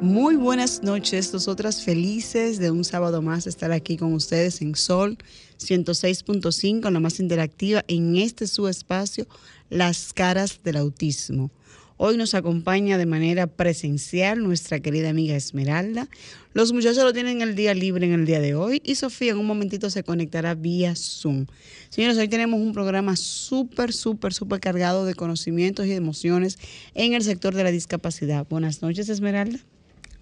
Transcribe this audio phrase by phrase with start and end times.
[0.00, 5.18] Muy buenas noches, nosotras felices de un sábado más estar aquí con ustedes en Sol
[5.58, 9.26] 106.5, la más interactiva, en este su espacio,
[9.70, 11.50] Las caras del autismo.
[11.96, 16.08] Hoy nos acompaña de manera presencial nuestra querida amiga Esmeralda.
[16.52, 19.38] Los muchachos lo tienen el día libre en el día de hoy y Sofía en
[19.38, 21.46] un momentito se conectará vía Zoom.
[21.88, 26.56] Señores, hoy tenemos un programa súper, súper, súper cargado de conocimientos y de emociones
[26.94, 28.46] en el sector de la discapacidad.
[28.48, 29.58] Buenas noches, Esmeralda.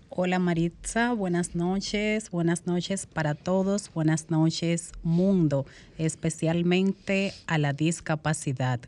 [0.08, 5.66] Hola Maritza, buenas noches, buenas noches para todos, buenas noches mundo,
[5.98, 8.78] especialmente a la discapacidad.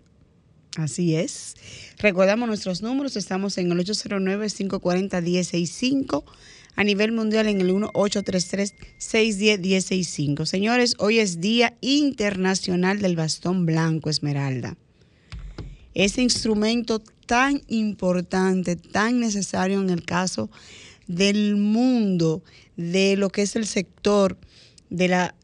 [0.77, 1.57] Así es.
[1.99, 6.23] Recordamos nuestros números, estamos en el 809-540-165,
[6.77, 10.47] a nivel mundial en el 1-833-610-165.
[10.47, 14.77] Señores, hoy es Día Internacional del Bastón Blanco Esmeralda.
[15.95, 20.49] Ese instrumento tan importante, tan necesario en el caso
[21.09, 22.45] del mundo,
[22.77, 24.39] de lo que es el sector,
[24.91, 25.35] de la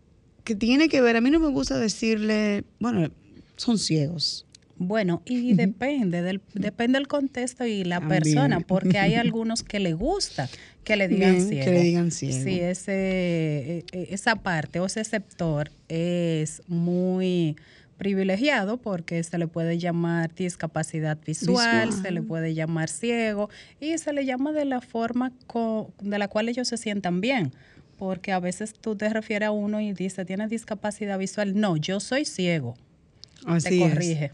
[0.44, 3.10] que tiene que ver, a mí no me gusta decirle, bueno,
[3.56, 4.46] son ciegos.
[4.76, 9.94] Bueno, y depende del depende del contexto y la persona, porque hay algunos que le
[9.94, 10.48] gusta
[10.82, 11.64] que le digan ciego.
[11.64, 12.44] Que le digan ciego.
[12.44, 17.56] Sí, ese, e, e, esa parte o ese sector es muy
[17.96, 23.48] privilegiado porque se le puede llamar discapacidad visual, se le puede llamar ciego
[23.80, 25.32] y se le llama de la forma
[26.00, 27.52] de la cual ellos se sientan bien.
[27.98, 31.58] Porque a veces tú te refieres a uno y dices, ¿tienes discapacidad visual?
[31.58, 32.74] No, yo soy ciego.
[33.46, 34.32] Así te corrige.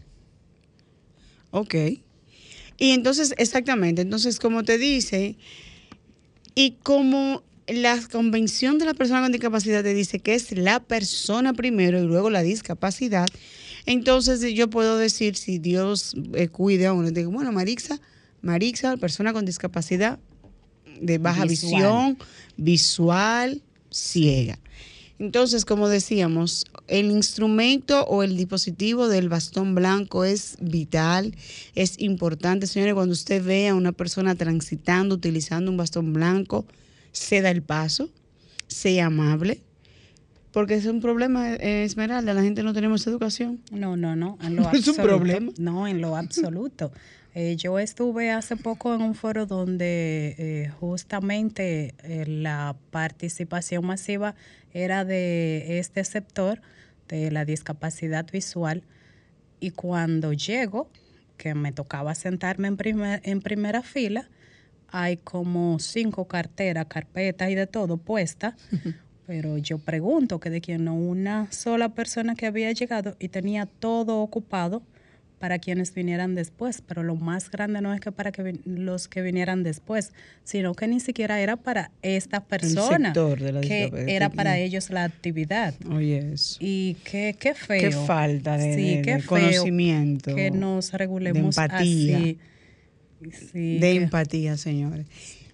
[1.51, 1.75] Ok.
[2.77, 5.37] Y entonces, exactamente, entonces como te dice,
[6.55, 11.53] y como la convención de la persona con discapacidad te dice que es la persona
[11.53, 13.27] primero y luego la discapacidad,
[13.85, 17.99] entonces yo puedo decir, si Dios eh, cuide a uno, digo, bueno, Marixa,
[18.41, 20.19] Marixa, persona con discapacidad
[20.99, 22.17] de baja visión,
[22.57, 24.59] visual, ciega.
[25.19, 31.35] Entonces, como decíamos, el instrumento o el dispositivo del bastón blanco es vital,
[31.75, 32.65] es importante.
[32.65, 36.65] Señores, cuando usted ve a una persona transitando, utilizando un bastón blanco,
[37.11, 38.09] se da el paso,
[38.67, 39.61] sea amable,
[40.51, 43.61] porque es un problema, eh, Esmeralda, la gente no tenemos educación.
[43.71, 45.51] No, no, no, en lo es un problema.
[45.57, 46.91] No, en lo absoluto.
[47.33, 51.95] Eh, yo estuve hace poco en un foro donde eh, justamente
[52.27, 54.35] la participación masiva
[54.73, 56.61] era de este sector,
[57.07, 58.83] de la discapacidad visual,
[59.61, 60.89] y cuando llego,
[61.37, 64.29] que me tocaba sentarme en, primer, en primera fila,
[64.91, 68.55] hay como cinco carteras, carpetas y de todo puestas.
[69.27, 73.65] Pero yo pregunto que de quién no una sola persona que había llegado y tenía
[73.65, 74.83] todo ocupado
[75.41, 79.23] para quienes vinieran después, pero lo más grande no es que para que los que
[79.23, 80.13] vinieran después,
[80.43, 83.11] sino que ni siquiera era para esta persona,
[83.61, 85.73] que era para ellos la actividad.
[85.89, 86.57] Oye, eso.
[86.59, 87.89] Y qué, qué feo.
[87.89, 90.35] Qué falta de, conocimiento.
[90.35, 92.17] Que nos regulemos de empatía.
[92.17, 92.37] así.
[93.53, 95.05] De empatía, señores.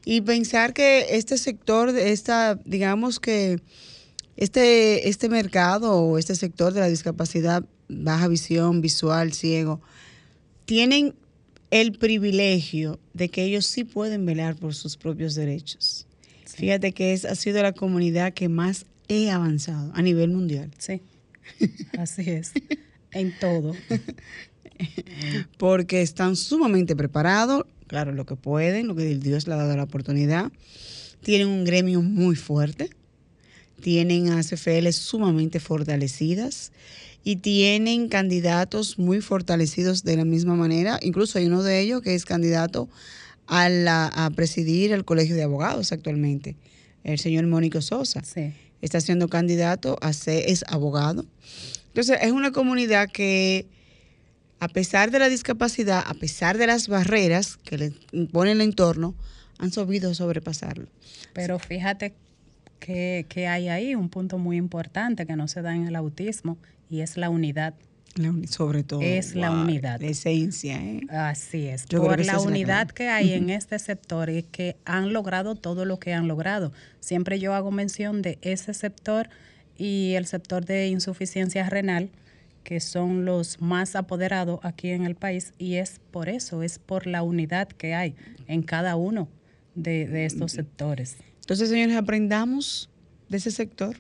[0.06, 3.60] Y pensar que este sector, esta, digamos que
[4.38, 9.82] este, este mercado o este sector de la discapacidad, baja visión, visual, ciego,
[10.66, 11.16] tienen
[11.72, 16.08] el privilegio de que ellos sí pueden velar por sus propios derechos.
[16.46, 20.72] Fíjate que es, ha sido la comunidad que más he avanzado a nivel mundial.
[20.78, 21.02] Sí,
[21.98, 22.54] así es,
[23.12, 23.74] en todo.
[25.58, 29.84] Porque están sumamente preparados, claro, lo que pueden, lo que Dios le ha dado la
[29.84, 30.52] oportunidad.
[31.22, 32.90] Tienen un gremio muy fuerte,
[33.82, 36.72] tienen ACFL sumamente fortalecidas
[37.24, 41.00] y tienen candidatos muy fortalecidos de la misma manera.
[41.02, 42.88] Incluso hay uno de ellos que es candidato
[43.48, 46.56] a, la, a presidir el Colegio de Abogados actualmente,
[47.04, 48.24] el señor Mónico Sosa.
[48.82, 51.26] Está siendo candidato a ser, es abogado.
[51.88, 53.66] Entonces, es una comunidad que
[54.60, 59.16] a pesar de la discapacidad, a pesar de las barreras que le impone el entorno,
[59.60, 60.88] han sabido sobrepasarlo.
[61.34, 62.14] Pero fíjate
[62.80, 66.58] que, hay ahí un punto muy importante que no se da en el autismo
[66.90, 67.74] y es la unidad.
[68.50, 69.02] sobre todo.
[69.02, 70.02] Es la unidad.
[70.02, 70.78] La esencia.
[70.78, 71.02] ¿eh?
[71.10, 71.86] Así es.
[71.86, 76.14] Por la unidad que hay en este sector y que han logrado todo lo que
[76.14, 76.72] han logrado.
[77.00, 79.30] Siempre yo hago mención de ese sector
[79.78, 82.10] y el sector de insuficiencia renal,
[82.68, 87.08] que son los más apoderados aquí en el país, y es por eso, es por
[87.08, 88.14] la unidad que hay
[88.46, 89.30] en cada uno
[89.74, 91.16] de, estos sectores.
[91.40, 92.90] Entonces, señores, aprendamos
[93.30, 93.96] de ese sector.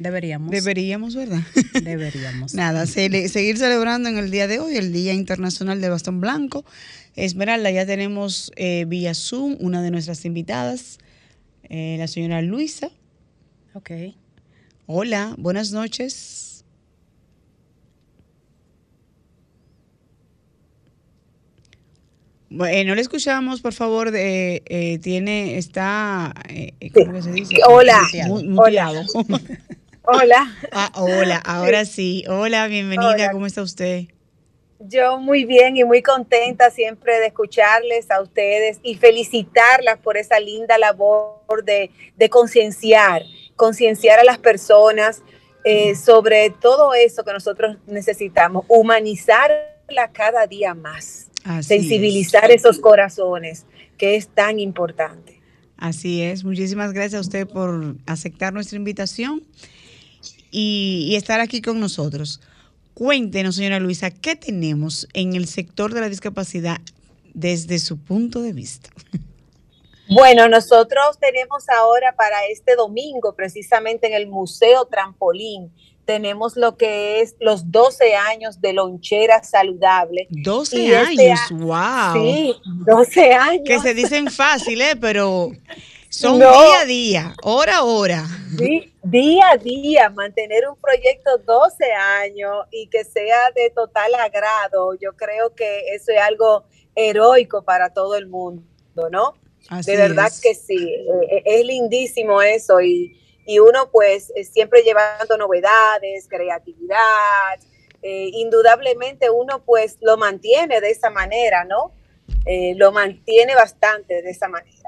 [0.00, 0.50] Deberíamos.
[0.50, 1.42] Deberíamos, ¿verdad?
[1.80, 2.54] Deberíamos.
[2.54, 6.64] Nada, seguir celebrando en el día de hoy, el Día Internacional del Bastón Blanco.
[7.14, 10.98] Esmeralda, ya tenemos eh, vía Zoom una de nuestras invitadas,
[11.68, 12.90] eh, la señora Luisa.
[13.74, 13.92] Ok.
[14.86, 16.51] Hola, buenas noches.
[22.54, 24.10] Bueno, no le escuchamos, por favor.
[24.10, 26.34] De, eh, tiene, está,
[26.92, 27.56] ¿cómo se dice?
[27.66, 28.00] Hola.
[28.56, 29.04] Hola.
[30.02, 30.56] hola.
[30.72, 32.24] Ah, hola, ahora sí.
[32.28, 33.32] Hola, bienvenida.
[33.32, 34.04] ¿Cómo está usted?
[34.80, 40.40] Yo muy bien y muy contenta siempre de escucharles a ustedes y felicitarlas por esa
[40.40, 41.90] linda labor de,
[42.28, 43.22] concienciar,
[43.54, 45.22] concienciar a las personas
[45.64, 51.30] eh, sobre todo eso que nosotros necesitamos, humanizarla cada día más,
[51.62, 53.66] sensibilizar esos corazones,
[53.98, 55.40] que es tan importante.
[55.76, 59.42] Así es, muchísimas gracias a usted por aceptar nuestra invitación
[60.50, 62.40] y estar aquí con nosotros.
[62.94, 66.78] Cuéntenos, señora Luisa, ¿qué tenemos en el sector de la discapacidad
[67.32, 68.90] desde su punto de vista?
[70.08, 75.72] Bueno, nosotros tenemos ahora para este domingo, precisamente en el Museo Trampolín,
[76.04, 80.26] tenemos lo que es los 12 años de lonchera saludable.
[80.30, 82.14] 12 este años, wow.
[82.14, 83.62] Sí, 12 años.
[83.64, 85.50] Que se dicen fáciles, pero
[86.08, 88.26] son día a día, hora a hora.
[89.02, 95.16] día a día, mantener un proyecto 12 años y que sea de total agrado, yo
[95.16, 96.64] creo que eso es algo
[96.94, 98.62] heroico para todo el mundo,
[99.10, 99.34] ¿no?
[99.86, 103.16] de verdad que sí, e, e, es lindísimo eso y,
[103.58, 107.58] uno pues siempre llevando novedades, creatividad,
[108.02, 111.92] eh, indudablemente uno pues lo mantiene de esa manera, ¿no?
[112.46, 114.82] Eh, lo mantiene bastante de esa manera.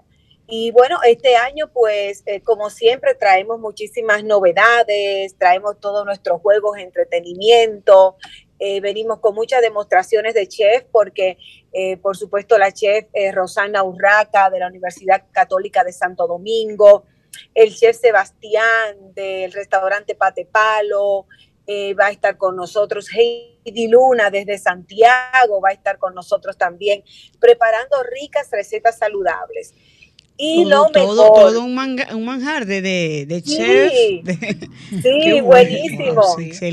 [0.46, 6.76] Y bueno, este año pues eh, como siempre traemos muchísimas novedades, traemos todos nuestros juegos
[6.76, 8.16] entretenimiento,
[8.58, 11.38] eh, venimos con muchas demostraciones de chef porque
[11.72, 17.04] eh, por supuesto la chef Rosana Urraca de la Universidad Católica de Santo Domingo,
[17.54, 21.26] el chef Sebastián del restaurante Pate Palo,
[21.98, 27.02] va a estar con nosotros Heidi Luna desde Santiago, va a estar con nosotros también
[27.40, 29.72] preparando ricas recetas saludables.
[30.36, 31.52] Y lo todo, mejor.
[31.52, 31.78] Todo un,
[32.14, 33.92] un manjar de, de, chef.
[35.00, 36.22] Sí, buenísimo.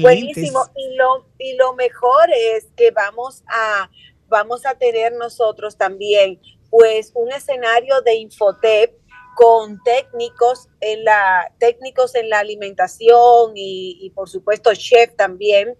[0.01, 0.65] buenísimo.
[0.75, 3.89] Y lo, y lo mejor es que vamos a,
[4.27, 6.39] vamos a tener nosotros también,
[6.71, 8.99] pues, un escenario de Infotep
[9.41, 15.75] con técnicos en la, técnicos en la alimentación y, y por supuesto chef también,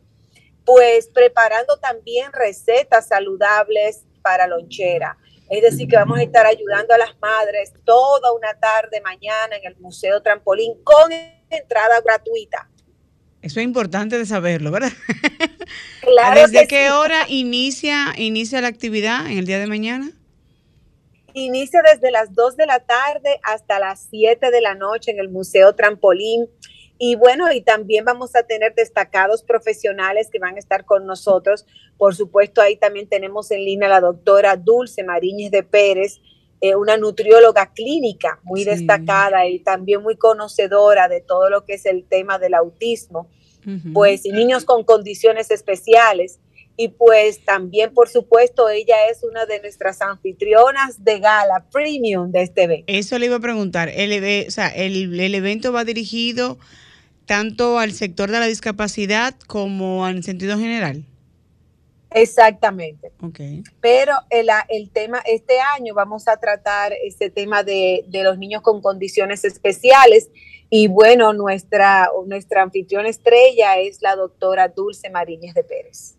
[0.66, 5.16] pues preparando también recetas saludables para lonchera.
[5.48, 9.72] Es decir, que vamos a estar ayudando a las madres toda una tarde mañana en
[9.72, 11.12] el Museo Trampolín con
[11.50, 12.68] entrada gratuita.
[13.44, 14.92] Eso es importante de saberlo, ¿verdad?
[16.02, 20.12] Claro ¿Desde qué hora inicia, inicia la actividad en el día de mañana?
[21.33, 25.30] Inicia desde las 2 de la tarde hasta las 7 de la noche en el
[25.30, 26.50] Museo Trampolín.
[26.98, 31.66] Y bueno, y también vamos a tener destacados profesionales que van a estar con nosotros.
[31.97, 36.21] Por supuesto, ahí también tenemos en línea a la doctora Dulce Mariñez de Pérez,
[36.59, 41.88] eh, una nutrióloga clínica muy destacada y también muy conocedora de todo lo que es
[41.88, 43.30] el tema del autismo,
[43.94, 46.40] pues y niños con condiciones especiales.
[46.78, 52.44] Y pues también, por supuesto, ella es una de nuestras anfitrionas de gala premium de
[52.44, 52.85] este evento.
[52.87, 53.90] Eso le iba a preguntar.
[53.90, 56.57] El, o sea, el, el evento va dirigido
[57.25, 61.06] tanto al sector de la discapacidad como en sentido general.
[62.11, 63.11] Exactamente.
[63.21, 63.63] Okay.
[63.80, 68.81] Pero el, el, tema, este año vamos a tratar ese tema de, los niños con
[68.81, 70.30] condiciones especiales.
[70.69, 76.16] Y bueno, nuestra, nuestra anfitriona estrella es la doctora Dulce Mariñez de Pérez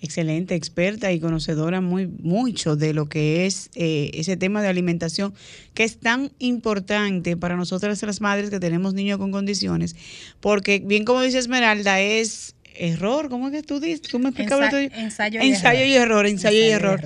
[0.00, 5.34] excelente, experta y conocedora muy mucho de lo que es eh, ese tema de alimentación,
[5.74, 9.96] que es tan importante para nosotras las madres que tenemos niños con condiciones,
[10.40, 14.02] porque bien como dice Esmeralda, es error, ¿cómo es que tú dices?
[14.02, 15.88] ¿Tú me explicabas ensayo, y, ensayo error.
[15.88, 16.26] y error.
[16.26, 17.00] Ensayo, y, error.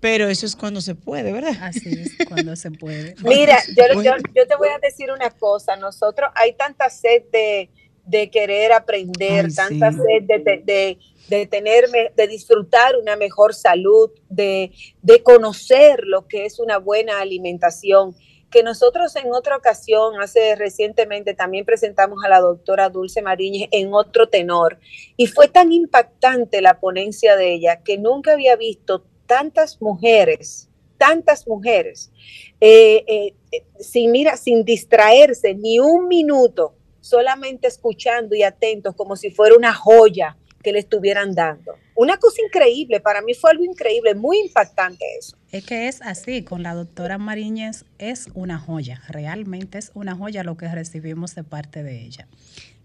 [0.00, 1.56] Pero eso es cuando se puede, ¿verdad?
[1.60, 3.14] Así es, cuando se puede.
[3.22, 7.70] Mira, yo, yo, yo, te voy a decir una cosa, nosotros hay tanta sed de,
[8.06, 14.72] de querer aprender, tanta sed de, de de tenerme, de disfrutar una mejor salud, de,
[15.02, 18.14] de conocer lo que es una buena alimentación,
[18.50, 23.92] que nosotros en otra ocasión, hace recientemente, también presentamos a la doctora Dulce Mariñez en
[23.92, 24.78] otro tenor.
[25.16, 30.68] Y fue tan impactante la ponencia de ella que nunca había visto tantas mujeres,
[30.98, 32.12] tantas mujeres,
[32.60, 39.30] eh, eh, sin, mira, sin distraerse ni un minuto, solamente escuchando y atentos como si
[39.30, 41.74] fuera una joya que le estuvieran dando.
[41.94, 45.36] Una cosa increíble, para mí fue algo increíble, muy impactante eso.
[45.52, 50.44] Es que es así, con la doctora Mariñez es una joya, realmente es una joya
[50.44, 52.26] lo que recibimos de parte de ella.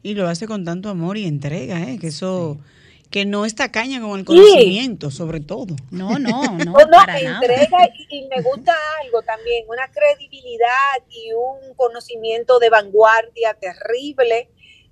[0.03, 1.97] Y lo hace con tanto amor y entrega, ¿eh?
[1.97, 2.59] que eso...
[3.09, 5.75] que no está caña con el conocimiento, sobre todo.
[5.89, 6.57] No, no, no.
[6.65, 8.73] no, no entrega y, me gusta
[9.03, 14.49] algo también, una credibilidad y un conocimiento de vanguardia terrible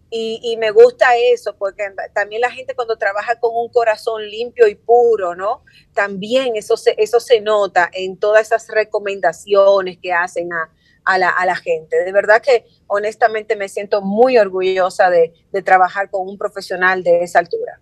[0.10, 1.84] y, me gusta eso, porque
[2.14, 5.64] también la gente cuando trabaja con un corazón limpio y puro, ¿no?
[5.94, 11.46] También eso se, eso se nota en todas esas recomendaciones que hacen a, la, a
[11.46, 12.06] la, gente.
[12.06, 17.24] De verdad que honestamente me siento muy orgullosa de, de trabajar con un profesional de
[17.24, 17.82] esa altura.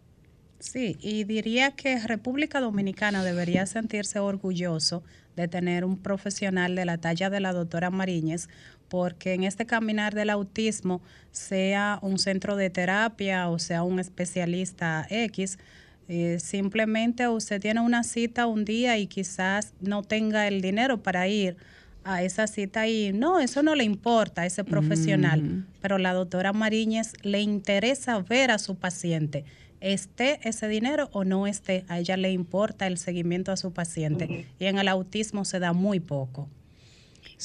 [0.59, 5.03] Sí, y diría que República Dominicana debería sentirse orgulloso
[5.35, 8.47] de tener un profesional de la talla de la doctora Mariñez,
[8.87, 15.05] porque en este caminar del autismo, sea un centro de terapia o sea un especialista
[15.09, 15.57] X,
[16.07, 21.27] eh, simplemente usted tiene una cita un día y quizás no tenga el dinero para
[21.27, 21.57] ir
[22.03, 25.65] a esa cita y no, eso no le importa a ese profesional, mm.
[25.81, 29.43] pero la doctora Mariñez le interesa ver a su paciente
[29.93, 34.47] esté ese dinero o no esté, a ella le importa el seguimiento a su paciente.
[34.59, 36.49] Y en el autismo se da muy poco.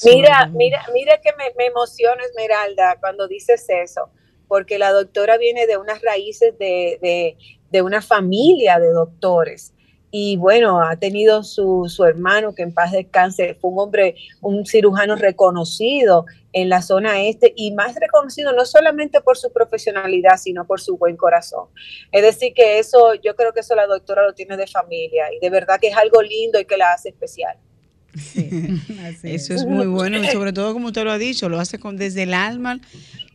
[0.03, 4.09] Mira, mira, mira que me, me emociona Esmeralda cuando dices eso,
[4.47, 7.37] porque la doctora viene de unas raíces de, de,
[7.69, 9.73] de una familia de doctores
[10.11, 14.65] y bueno, ha tenido su, su, hermano que en paz descanse, fue un hombre, un
[14.65, 20.65] cirujano reconocido en la zona este y más reconocido no solamente por su profesionalidad, sino
[20.65, 21.67] por su buen corazón.
[22.11, 25.39] Es decir, que eso, yo creo que eso la doctora lo tiene de familia y
[25.39, 27.55] de verdad que es algo lindo y que la hace especial.
[29.23, 31.95] eso es muy bueno y sobre todo como usted lo ha dicho, lo hace con
[31.95, 32.81] desde el alma,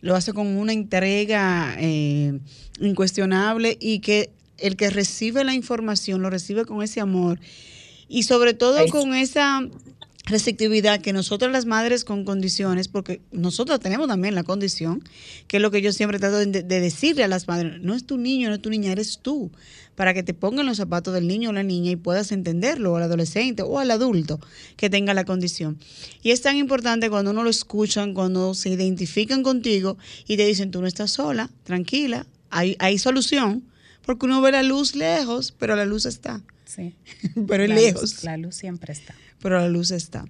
[0.02, 2.38] lo hace con una entrega eh,
[2.80, 7.40] incuestionable y que el que recibe la información lo recibe con ese amor
[8.08, 9.68] y sobre todo con esa
[10.26, 15.02] receptividad que nosotras las madres con condiciones, porque nosotros tenemos también la condición,
[15.46, 18.18] que es lo que yo siempre trato de, decirle a las madres, no es tu
[18.18, 19.52] niño, no es tu niña, eres tú,
[19.94, 22.96] para que te pongan los zapatos del niño o la niña y puedas entenderlo, o
[22.96, 24.40] al adolescente o al adulto
[24.76, 25.78] que tenga la condición.
[26.22, 29.96] Y es tan importante cuando uno lo escuchan, cuando se identifican contigo
[30.26, 33.62] y te dicen, tú no estás sola, tranquila, hay, hay solución
[34.06, 36.40] porque uno ve la luz lejos, pero la luz está.
[36.64, 36.94] Sí.
[37.48, 38.24] pero es lejos.
[38.24, 39.14] la luz siempre está.
[39.42, 40.24] Pero la luz está.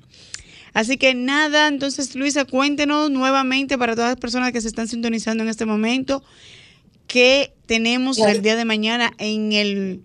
[0.72, 5.42] Así que nada, entonces Luisa, cuéntenos nuevamente para todas las personas que se están sintonizando
[5.42, 6.22] en este momento,
[7.06, 10.02] qué tenemos el día de mañana en el,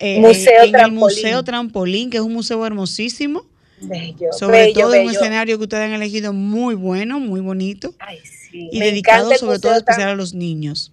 [0.00, 3.46] eh, museo, en el museo Trampolín, que es un museo hermosísimo.
[3.80, 7.94] Bello, sobre todo en un escenario que ustedes han elegido muy bueno, muy bonito.
[7.98, 8.68] Ay, sí.
[8.70, 10.92] Y dedicado sobre todo especial a los niños.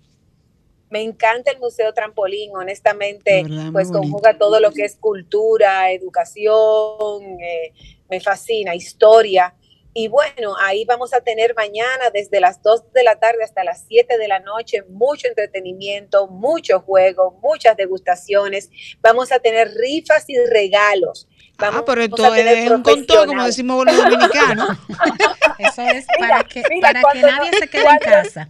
[0.90, 7.74] Me encanta el Museo Trampolín, honestamente, pues conjuga todo lo que es cultura, educación, eh,
[8.10, 9.54] me fascina, historia.
[9.94, 13.86] Y bueno, ahí vamos a tener mañana desde las 2 de la tarde hasta las
[13.88, 18.70] 7 de la noche mucho entretenimiento, mucho juego, muchas degustaciones.
[19.02, 21.28] Vamos a tener rifas y regalos.
[21.58, 24.70] Ah, vamos, ah, pero esto es un contón, como decimos los dominicanos.
[25.60, 28.50] Eso es para que, para que nadie se quede en casa.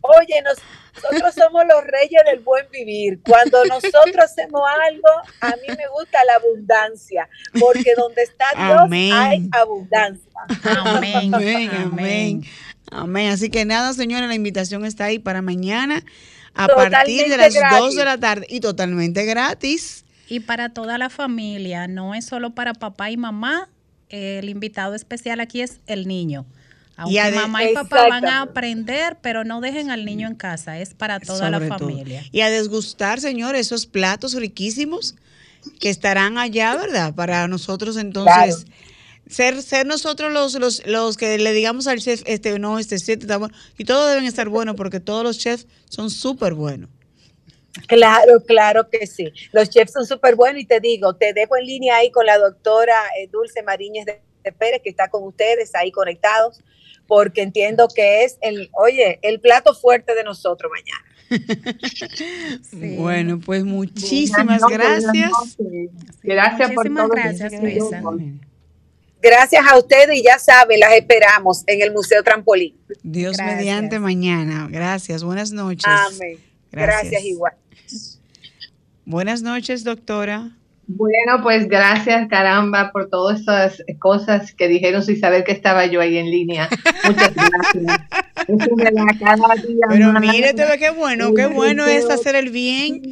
[0.00, 3.20] Oye, nosotros somos los reyes del buen vivir.
[3.22, 5.08] Cuando nosotros hacemos algo,
[5.40, 10.32] a mí me gusta la abundancia, porque donde está Dios hay abundancia.
[10.64, 11.34] Amén.
[11.34, 12.42] amén,
[12.90, 13.28] amén.
[13.30, 16.02] Así que nada, señora, la invitación está ahí para mañana
[16.54, 20.04] a partir de las 2 de la tarde y totalmente gratis.
[20.28, 23.68] Y para toda la familia, no es solo para papá y mamá,
[24.08, 26.46] el invitado especial aquí es el niño.
[26.96, 30.94] Aunque mamá y papá van a aprender, pero no dejen al niño en casa, es
[30.94, 32.24] para toda la familia.
[32.32, 35.14] Y a desgustar, señor, esos platos riquísimos
[35.78, 37.14] que estarán allá, ¿verdad?
[37.14, 38.66] Para nosotros entonces
[39.28, 43.22] ser ser nosotros los, los, los que le digamos al chef, este no, este siete
[43.24, 43.54] está bueno.
[43.76, 46.88] Y todos deben estar buenos porque todos los chefs son súper buenos.
[47.88, 49.30] Claro, claro que sí.
[49.52, 52.38] Los chefs son súper buenos y te digo, te dejo en línea ahí con la
[52.38, 56.62] doctora eh, Dulce Mariñez de Pérez, que está con ustedes ahí conectados
[57.06, 61.04] porque entiendo que es el, oye, el plato fuerte de nosotros mañana.
[62.98, 65.32] Bueno, pues muchísimas gracias.
[66.22, 67.08] Gracias por todo.
[67.08, 68.02] Gracias, Luisa.
[69.20, 72.76] Gracias a ustedes y ya saben, las esperamos en el Museo Trampolín.
[73.02, 74.68] Dios mediante mañana.
[74.70, 75.24] Gracias.
[75.24, 75.84] Buenas noches.
[75.86, 76.38] Amén.
[76.70, 77.54] Gracias igual.
[79.04, 80.56] Buenas noches, doctora.
[80.88, 86.00] Bueno, pues gracias, caramba, por todas estas cosas que dijeron sin saber que estaba yo
[86.00, 86.68] ahí en línea.
[87.04, 88.00] Muchas gracias.
[90.56, 93.02] Pero qué bueno, qué bueno es hacer el bien,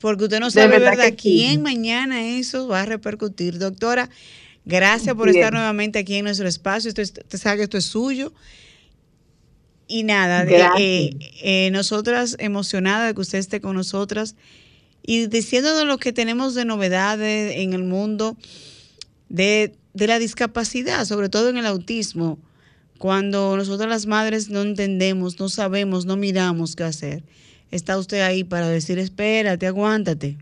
[0.00, 1.14] porque usted no sabe, de ¿verdad?
[1.16, 3.58] ¿Quién mañana eso va a repercutir?
[3.58, 4.10] Doctora,
[4.64, 6.88] gracias por estar nuevamente aquí en nuestro espacio.
[6.88, 8.32] Usted sabe que esto es suyo.
[9.86, 10.44] Y nada,
[10.78, 11.10] eh,
[11.42, 14.34] eh, nosotras emocionadas de que usted esté con nosotras
[15.06, 18.36] y diciéndonos lo que tenemos de novedades en el mundo
[19.28, 22.38] de, la discapacidad, sobre todo en el autismo,
[22.98, 27.22] cuando nosotros las madres no entendemos, no sabemos, no miramos qué hacer.
[27.70, 30.38] Está usted ahí para decir, espérate, aguántate.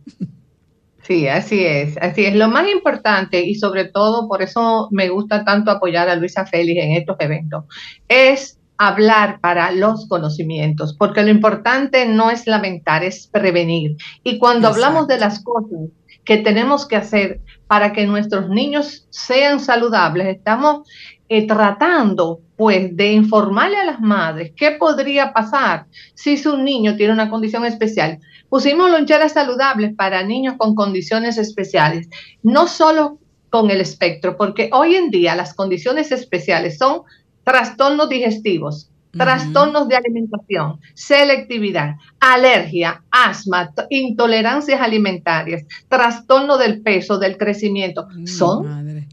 [1.02, 2.36] Sí, así es, así es.
[2.36, 6.80] Lo más importante y sobre todo por eso me gusta tanto apoyar a Luisa Félix
[6.80, 7.64] en estos eventos,
[8.06, 13.96] es hablar para los conocimientos, porque lo importante no es lamentar, es prevenir.
[14.24, 15.90] Y cuando hablamos de las cosas
[16.24, 20.88] que tenemos que hacer para que nuestros niños sean saludables, estamos
[21.28, 27.12] eh, tratando pues de informarle a las madres qué podría pasar si su niño tiene
[27.12, 28.18] una condición especial.
[28.48, 32.08] Pusimos loncheras saludables para niños con condiciones especiales,
[32.42, 37.02] no solo con el espectro, porque hoy en día las condiciones especiales son
[37.44, 48.08] trastornos digestivos, trastornos de alimentación, selectividad, alergia, asma, intolerancias alimentarias, trastorno del peso, del crecimiento.
[48.24, 49.06] Son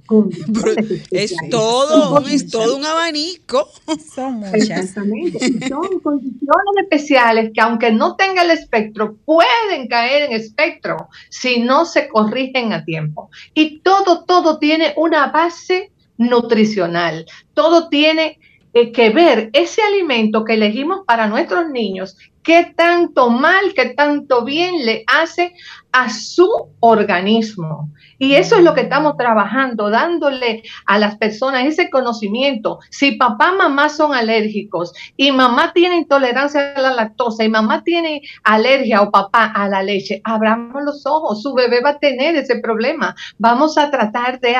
[1.12, 3.70] es todo, es todo un abanico.
[4.16, 4.92] Son muchas.
[4.92, 11.86] Son condiciones especiales que aunque no tenga el espectro, pueden caer en espectro si no
[11.86, 13.30] se corrigen a tiempo.
[13.54, 17.26] Y todo, todo tiene una base nutricional.
[17.56, 18.38] Todo tiene
[18.74, 24.46] eh, que ver ese alimento que elegimos para nuestros niños, qué tanto mal, qué tanto
[24.46, 25.56] bien le hace
[25.92, 26.48] a su
[26.80, 27.90] organismo.
[28.20, 32.80] Y eso es lo que estamos trabajando, dándole a las personas ese conocimiento.
[32.92, 38.22] Si papá, mamá son alérgicos y mamá tiene intolerancia a la lactosa y mamá tiene
[38.44, 42.60] alergia o papá a la leche, abramos los ojos, su bebé va a tener ese
[42.60, 43.16] problema.
[43.40, 44.58] Vamos a tratar de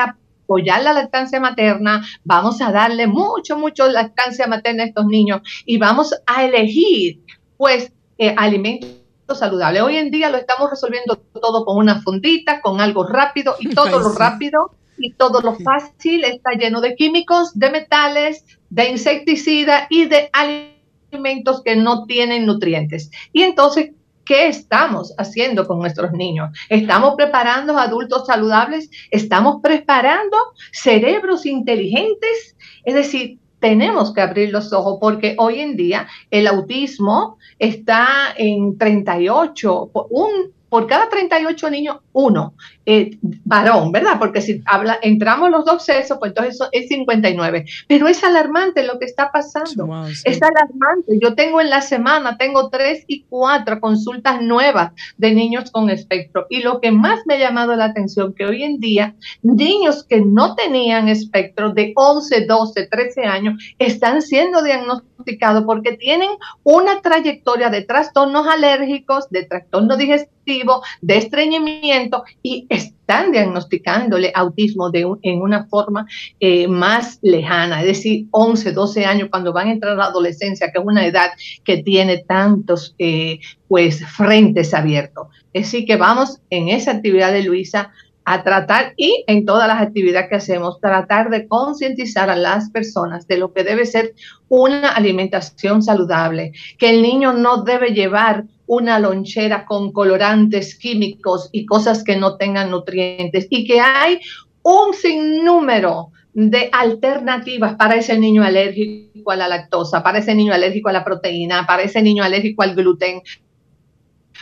[0.50, 5.78] apoyar la lactancia materna, vamos a darle mucho, mucho lactancia materna a estos niños y
[5.78, 7.20] vamos a elegir,
[7.56, 8.90] pues, eh, alimentos
[9.32, 9.82] saludables.
[9.82, 14.00] Hoy en día lo estamos resolviendo todo con una fundita, con algo rápido y todo
[14.00, 20.06] lo rápido y todo lo fácil está lleno de químicos, de metales, de insecticida y
[20.06, 23.12] de alimentos que no tienen nutrientes.
[23.32, 23.92] Y entonces
[24.30, 26.56] ¿Qué estamos haciendo con nuestros niños?
[26.68, 28.88] ¿Estamos preparando adultos saludables?
[29.10, 30.36] ¿Estamos preparando
[30.70, 32.56] cerebros inteligentes?
[32.84, 38.78] Es decir, tenemos que abrir los ojos porque hoy en día el autismo está en
[38.78, 42.54] 38, un, por cada 38 niños, uno
[42.86, 44.18] eh, varón, ¿verdad?
[44.18, 47.64] Porque si habla, entramos los dos sexos, pues entonces eso es 59.
[47.86, 50.06] Pero es alarmante lo que está pasando.
[50.24, 51.18] Es alarmante.
[51.20, 56.46] Yo tengo en la semana, tengo tres y cuatro consultas nuevas de niños con espectro.
[56.50, 60.20] Y lo que más me ha llamado la atención, que hoy en día niños que
[60.20, 66.30] no tenían espectro de 11, 12, 13 años están siendo diagnosticados porque tienen
[66.64, 71.99] una trayectoria de trastornos alérgicos, de trastorno digestivo, de estreñimiento
[72.42, 76.06] y están diagnosticándole autismo de en una forma
[76.38, 80.70] eh, más lejana, es decir, 11, 12 años cuando van a entrar a la adolescencia,
[80.70, 81.30] que es una edad
[81.64, 85.28] que tiene tantos eh, pues frentes abiertos.
[85.52, 87.92] Es decir, que vamos en esa actividad de Luisa
[88.32, 93.26] a tratar y en todas las actividades que hacemos, tratar de concientizar a las personas
[93.26, 94.14] de lo que debe ser
[94.48, 101.66] una alimentación saludable, que el niño no debe llevar una lonchera con colorantes químicos y
[101.66, 104.20] cosas que no tengan nutrientes y que hay
[104.62, 110.88] un sinnúmero de alternativas para ese niño alérgico a la lactosa, para ese niño alérgico
[110.88, 113.22] a la proteína, para ese niño alérgico al gluten,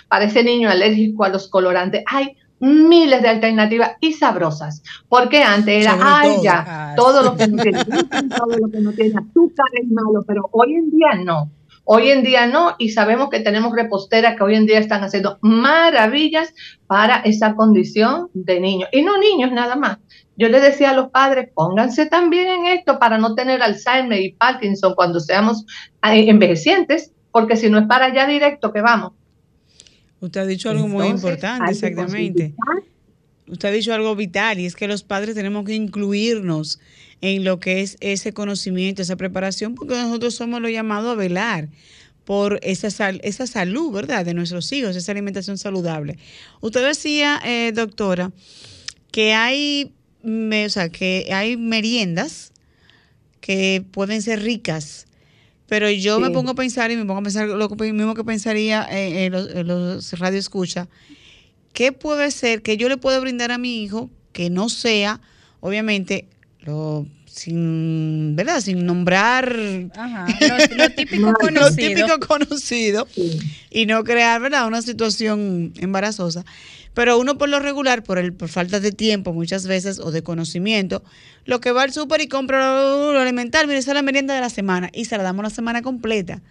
[0.09, 2.03] para ese niño alérgico a los colorantes.
[2.05, 7.63] Hay miles de alternativas y sabrosas, porque antes era, ay, ya, todo lo que no
[7.63, 7.85] tiene
[8.37, 11.51] todo lo que no tiene azúcar es malo, pero hoy en día no.
[11.91, 15.39] Hoy en día no, y sabemos que tenemos reposteras que hoy en día están haciendo
[15.41, 16.53] maravillas
[16.87, 18.91] para esa condición de niños.
[18.93, 19.97] Y no niños nada más.
[20.37, 24.35] Yo les decía a los padres, pónganse también en esto para no tener Alzheimer y
[24.35, 25.65] Parkinson cuando seamos
[26.03, 29.13] eh, envejecientes, porque si no es para allá directo que vamos.
[30.21, 32.55] Usted ha dicho algo muy importante, exactamente.
[33.47, 36.81] usted ha dicho algo vital y es que los padres tenemos que incluirnos
[37.21, 41.69] en lo que es ese conocimiento, esa preparación, porque nosotros somos los llamados a velar
[42.25, 46.19] por esa, esa salud, ¿verdad?, de nuestros hijos, esa alimentación saludable.
[46.61, 48.33] Usted decía, eh, doctora,
[49.11, 52.53] que hay, o sea, que hay meriendas
[53.41, 55.08] que pueden ser ricas,
[55.69, 58.87] pero yo me pongo a pensar y me pongo a pensar lo mismo que pensaría
[58.91, 60.89] en, los, en los radio escucha,
[61.75, 65.21] ¿qué puede ser que yo le pueda brindar a mi hijo que no sea,
[65.61, 66.27] obviamente,
[66.61, 67.07] lo
[67.39, 68.61] sin, ¿verdad?
[68.61, 71.33] Sin nombrar lo, típico
[72.21, 73.09] conocido,
[73.71, 74.67] y no crear, ¿verdad?
[74.67, 76.45] Una situación embarazosa.
[76.95, 80.23] Pero uno por lo regular, por, el, por falta de tiempo muchas veces o de
[80.23, 81.05] conocimiento,
[81.45, 84.41] lo que va al súper y compra lo, alimentar, mire, esa es la merienda de
[84.41, 86.43] la semana y se la damos la semana completa.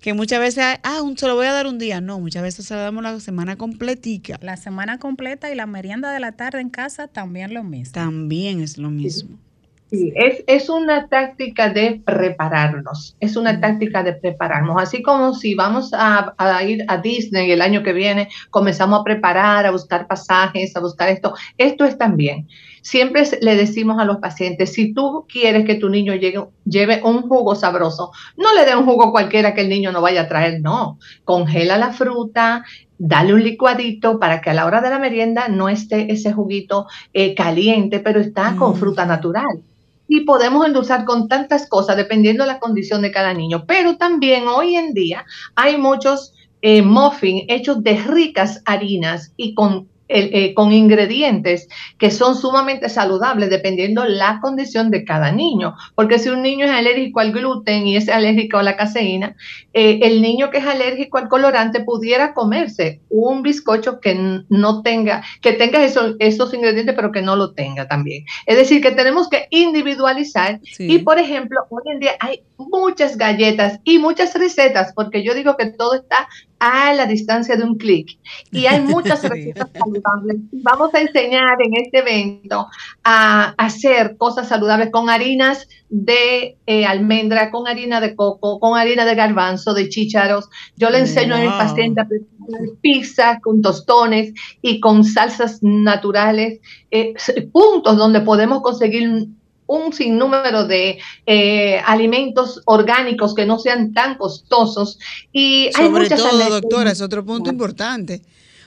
[0.00, 2.00] Que muchas veces, ah, se lo voy a dar un día.
[2.00, 4.38] No, muchas veces se la damos la semana completica.
[4.42, 7.92] La semana completa y la merienda de la tarde en casa también lo mismo.
[7.92, 9.30] También es lo mismo.
[9.30, 9.45] Sí,
[9.90, 14.76] es, es, una táctica de prepararnos, es una táctica de prepararnos.
[14.82, 19.64] Así como si vamos a, ir a Disney el año que viene, comenzamos a preparar,
[19.64, 21.34] a buscar pasajes, a buscar esto.
[21.56, 22.48] Esto es también.
[22.82, 27.22] Siempre le decimos a los pacientes, si tú quieres que tu niño llegue, lleve un
[27.22, 30.60] jugo sabroso, no le dé un jugo cualquiera que el niño no vaya a traer,
[30.60, 30.98] no.
[31.24, 32.64] Congela la fruta,
[32.98, 36.86] dale un licuadito para que a la hora de la merienda no esté ese juguito
[37.12, 38.76] eh, caliente, pero está con mm.
[38.76, 39.62] fruta natural
[40.08, 43.64] y podemos endulzar con tantas cosas dependiendo de la condición de cada niño.
[43.66, 49.88] Pero también hoy en día hay muchos eh, muffins hechos de ricas harinas y con
[50.08, 55.74] eh, con ingredientes que son sumamente saludables dependiendo la condición de cada niño.
[55.94, 59.36] Porque si un niño es alérgico al gluten y es alérgico a la caseína,
[59.72, 64.14] eh, el niño que es alérgico al colorante pudiera comerse un bizcocho que
[64.48, 68.24] no tenga, que tenga esos, esos ingredientes, pero que no lo tenga también.
[68.46, 70.60] Es decir, que tenemos que individualizar.
[70.78, 75.56] Y por ejemplo, hoy en día hay muchas galletas y muchas recetas, porque yo digo
[75.56, 78.18] que todo está a la distancia de un clic.
[78.50, 80.36] Y hay muchas recetas saludables.
[80.52, 82.66] Vamos a enseñar en este evento
[83.04, 89.04] a hacer cosas saludables con harinas de eh, almendra, con harina de coco, con harina
[89.04, 90.48] de garbanzo, de chícharos.
[90.76, 92.36] Yo le enseño a mi paciente a preparar
[92.80, 97.14] pizza con tostones y con salsas naturales, eh,
[97.52, 99.28] puntos donde podemos conseguir
[99.66, 104.98] un sinnúmero de eh, alimentos orgánicos que no sean tan costosos.
[105.32, 108.22] Y Sobre todo, doctora, es otro punto importante.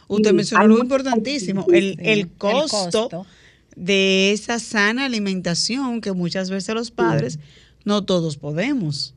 [0.07, 3.25] Usted mencionó algo importantísimo, el, el, costo
[3.75, 7.39] de esa sana alimentación que muchas veces los padres
[7.85, 9.13] no todos podemos.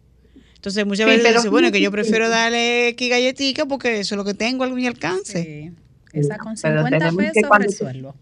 [0.55, 4.25] Entonces muchas veces dice, bueno, que yo prefiero darle X galletica porque eso es lo
[4.25, 5.73] que tengo a mi alcance.
[6.13, 8.15] Esa con 50 pesos resuelvo.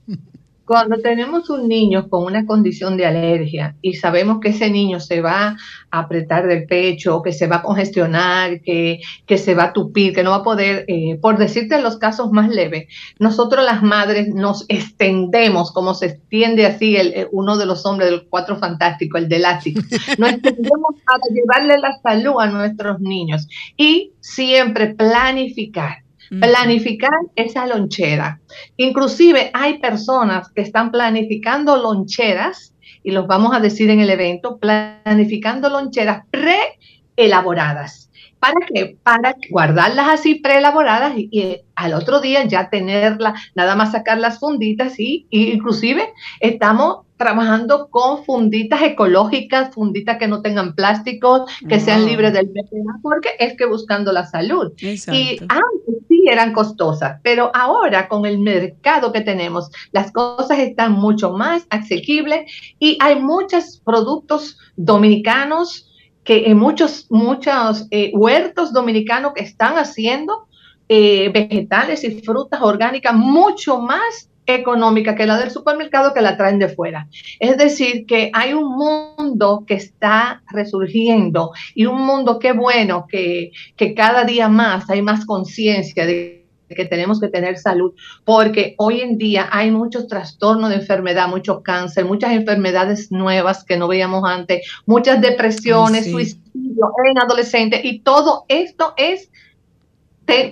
[0.71, 5.21] Cuando tenemos un niño con una condición de alergia y sabemos que ese niño se
[5.21, 5.57] va
[5.91, 10.15] a apretar del pecho, que se va a congestionar, que, que se va a tupir,
[10.15, 12.87] que no va a poder, eh, por decirte los casos más leves,
[13.19, 18.09] nosotros las madres nos extendemos, como se extiende así el, eh, uno de los hombres
[18.09, 19.81] del cuatro fantástico, el de látigo,
[20.19, 28.41] nos extendemos para llevarle la salud a nuestros niños y siempre planificar Planificar esa lonchera.
[28.77, 34.59] Inclusive hay personas que están planificando loncheras, y los vamos a decir en el evento,
[34.59, 38.11] planificando loncheras preelaboradas.
[38.39, 38.97] ¿Para qué?
[39.03, 44.39] Para guardarlas así preelaboradas y, y, al otro día ya tenerlas, nada más sacar las
[44.39, 51.79] funditas y, y inclusive estamos trabajando con funditas ecológicas, funditas que no tengan plásticos, que
[51.79, 54.73] sean libres del BPA, porque es que buscando la salud.
[54.81, 60.93] Y antes sí eran costosas, pero ahora con el mercado que tenemos, las cosas están
[60.93, 65.91] mucho más asequibles y hay muchos productos dominicanos
[66.25, 70.49] que en muchos, muchos eh, huertos dominicanos que están haciendo
[70.89, 76.59] eh, vegetales y frutas orgánicas mucho más económica que la del supermercado que la traen
[76.59, 77.09] de fuera.
[77.39, 83.53] Es decir, que hay un mundo que está resurgiendo y un mundo que bueno, que,
[83.77, 86.41] que cada día más hay más conciencia de
[86.75, 91.63] que tenemos que tener salud, porque hoy en día hay muchos trastornos de enfermedad, mucho
[91.63, 98.45] cáncer, muchas enfermedades nuevas que no veíamos antes, muchas depresiones, suicidio en adolescentes, y todo
[98.49, 99.30] esto es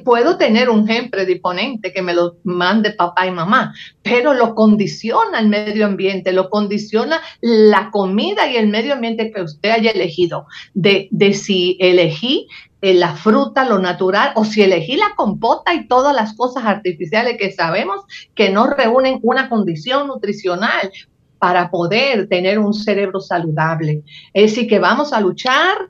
[0.05, 5.39] puedo tener un gen predisponente que me lo mande papá y mamá, pero lo condiciona
[5.41, 10.47] el medio ambiente, lo condiciona la comida y el medio ambiente que usted haya elegido.
[10.75, 12.47] De, de si elegí
[12.81, 17.37] eh, la fruta, lo natural, o si elegí la compota y todas las cosas artificiales
[17.37, 18.03] que sabemos
[18.35, 20.93] que no reúnen una condición nutricional
[21.39, 24.03] para poder tener un cerebro saludable.
[24.33, 25.89] Es decir, que vamos a luchar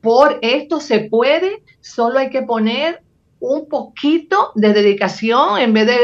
[0.00, 3.02] por esto, se puede, solo hay que poner
[3.40, 5.96] un poquito de dedicación en vez de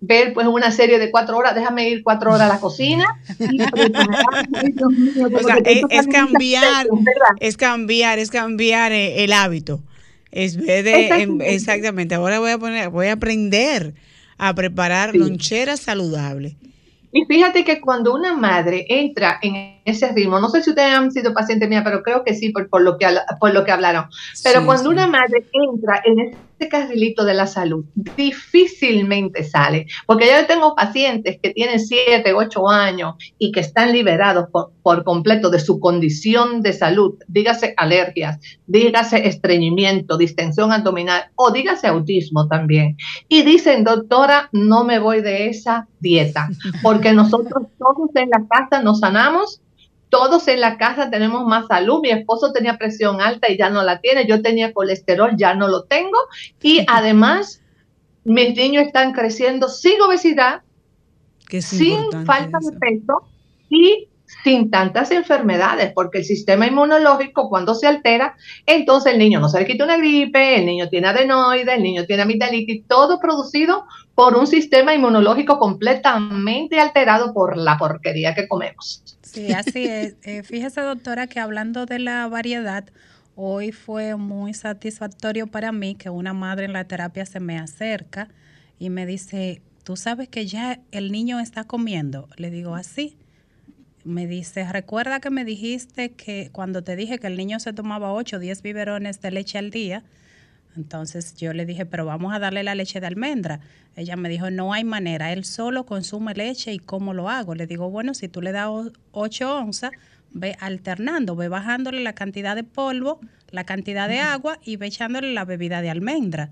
[0.00, 3.04] ver pues una serie de cuatro horas, déjame ir cuatro horas a la cocina.
[3.38, 6.88] o sea, es, cambiar,
[7.38, 9.80] es cambiar, es cambiar eh, el hábito.
[10.32, 13.94] Es de, exactamente, ahora voy a poner, voy a aprender
[14.38, 16.54] a preparar loncheras saludables.
[17.12, 21.10] Y fíjate que cuando una madre entra en ese ritmo, no sé si ustedes han
[21.10, 23.06] sido pacientes mía, pero creo que sí por, por lo, que,
[23.40, 24.06] por lo que hablaron,
[24.44, 30.26] pero cuando una madre entra en ese este carrilito de la salud difícilmente sale, porque
[30.26, 35.48] yo tengo pacientes que tienen 7, 8 años y que están liberados por, por, completo
[35.48, 42.98] de su condición de salud, dígase alergias, dígase estreñimiento, distensión abdominal o dígase autismo también.
[43.26, 46.50] Y dicen, doctora, no me voy de esa dieta,
[46.82, 49.62] porque nosotros todos en la casa nos sanamos
[50.10, 52.00] todos en la casa tenemos más salud.
[52.02, 54.26] Mi esposo tenía presión alta y ya no la tiene.
[54.26, 56.18] Yo tenía colesterol, ya no lo tengo.
[56.60, 57.62] Y además,
[58.24, 60.62] mis niños están creciendo sin obesidad,
[61.48, 63.22] sin falta de peso
[63.68, 64.08] y
[64.44, 69.58] sin tantas enfermedades, porque el sistema inmunológico cuando se altera, entonces el niño no se
[69.58, 74.36] le quita una gripe, el niño tiene adenoides, el niño tiene amigdalitis, todo producido por
[74.36, 79.02] un sistema inmunológico completamente alterado por la porquería que comemos.
[79.32, 80.16] Sí, así es.
[80.22, 82.84] Eh, fíjese, doctora, que hablando de la variedad,
[83.36, 88.28] hoy fue muy satisfactorio para mí que una madre en la terapia se me acerca
[88.80, 92.28] y me dice, ¿tú sabes que ya el niño está comiendo?
[92.36, 93.16] Le digo, así.
[94.02, 98.12] Me dice, recuerda que me dijiste que cuando te dije que el niño se tomaba
[98.12, 100.02] 8 o 10 biberones de leche al día,
[100.76, 103.60] entonces yo le dije, pero vamos a darle la leche de almendra.
[103.96, 107.54] Ella me dijo, no hay manera, él solo consume leche y cómo lo hago.
[107.54, 108.68] Le digo, bueno, si tú le das
[109.12, 109.90] 8 onzas,
[110.32, 115.32] ve alternando, ve bajándole la cantidad de polvo, la cantidad de agua y ve echándole
[115.32, 116.50] la bebida de almendra.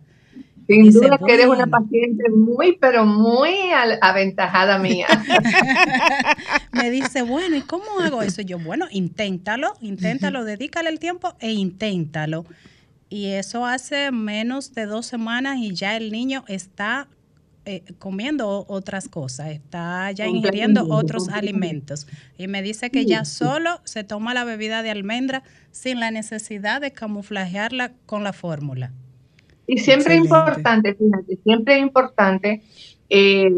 [0.67, 3.55] Sin duda que eres una paciente muy, pero muy
[4.03, 5.07] aventajada mía.
[6.73, 8.43] me dice, bueno, ¿y cómo hago eso?
[8.43, 12.45] Yo, bueno, inténtalo, inténtalo, dedícale el tiempo e inténtalo.
[13.09, 17.09] Y eso hace menos de dos semanas y ya el niño está
[17.71, 22.07] eh, comiendo otras cosas, está ya ingiriendo otros alimentos.
[22.39, 26.81] Y me dice que ya solo se toma la bebida de almendra sin la necesidad
[26.81, 28.93] de camuflajearla con la fórmula.
[29.67, 32.63] Y siempre es importante, fíjate, siempre es importante,
[33.11, 33.51] eh,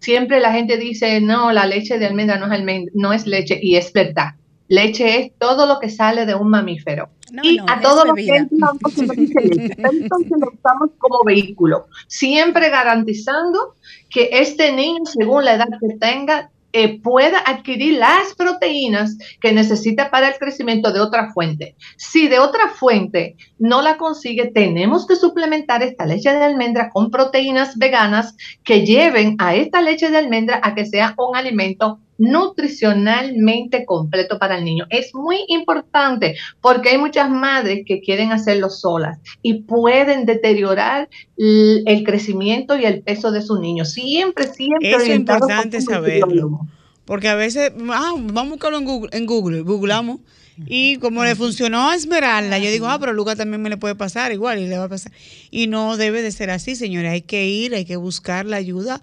[0.00, 3.58] siempre la gente dice, no, la leche de almendra no es, almendra, no es leche,
[3.60, 4.36] y es verdad.
[4.68, 7.08] Leche es todo lo que sale de un mamífero.
[7.42, 13.74] y a todo lo que entra, entonces lo usamos como vehículo, siempre garantizando
[14.08, 20.10] que este niño, según la edad que tenga, eh, pueda adquirir las proteínas que necesita
[20.10, 21.74] para el crecimiento de otra fuente.
[21.96, 27.10] Si de otra fuente no la consigue, tenemos que suplementar esta leche de almendra con
[27.10, 33.84] proteínas veganas que lleven a esta leche de almendra a que sea un alimento nutricionalmente
[33.84, 34.86] completo para el niño.
[34.90, 42.02] Es muy importante porque hay muchas madres que quieren hacerlo solas y pueden deteriorar el
[42.04, 43.84] crecimiento y el peso de su niño.
[43.84, 44.90] Siempre, siempre.
[44.90, 46.60] Es importante saberlo.
[47.04, 50.20] Porque a veces, ah, vamos a buscarlo en Google, en Google, googleamos.
[50.66, 53.76] Y como le funcionó a Esmeralda, yo digo, ah, pero a Lucas también me le
[53.76, 55.12] puede pasar igual y le va a pasar.
[55.50, 57.12] Y no debe de ser así, señores.
[57.12, 59.02] Hay que ir, hay que buscar la ayuda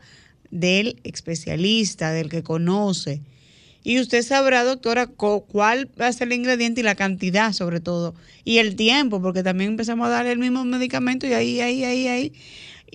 [0.54, 3.22] del especialista, del que conoce.
[3.84, 8.14] Y usted sabrá, doctora, cuál va a ser el ingrediente y la cantidad, sobre todo.
[8.46, 12.08] Y el tiempo, porque también empezamos a darle el mismo medicamento y ahí, ahí, ahí,
[12.08, 12.34] ahí.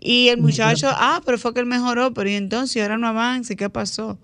[0.00, 3.54] Y el muchacho, ah, pero fue que él mejoró, pero y entonces ahora no avanza,
[3.54, 4.18] ¿qué pasó?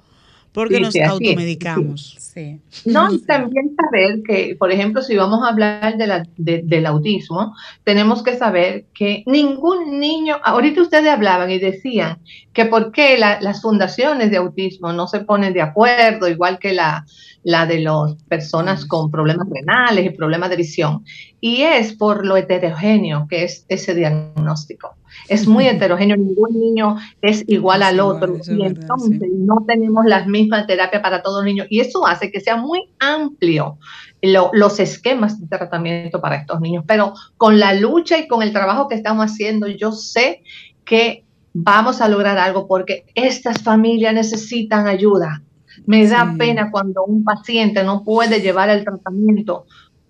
[0.54, 2.16] Porque nos automedicamos.
[2.20, 2.60] Sí.
[2.84, 7.56] No, y también saber que, por ejemplo, si vamos a hablar de la, del autismo,
[7.82, 12.20] tenemos que saber que ningún niño, ahorita ustedes hablaban y decían
[12.52, 17.04] que por qué las fundaciones de autismo no se ponen de acuerdo, igual que la,
[17.42, 21.04] la de las personas con problemas renales y problemas de visión.
[21.40, 24.94] Y es por lo heterogéneo que es ese diagnóstico.
[25.28, 28.36] Es muy heterogéneo, ningún niño es igual al otro.
[28.46, 31.66] y entonces no tenemos las mismas terapias para todos los niños.
[31.70, 33.78] Y eso hace que sea muy amplio
[34.22, 36.84] los esquemas de tratamiento para estos niños.
[36.86, 40.42] Pero con la lucha y con el trabajo que estamos haciendo, yo sé
[40.84, 45.42] que vamos a lograr algo porque estas familias necesitan ayuda
[45.86, 49.66] me da pena cuando un paciente no puede llevar el tratamiento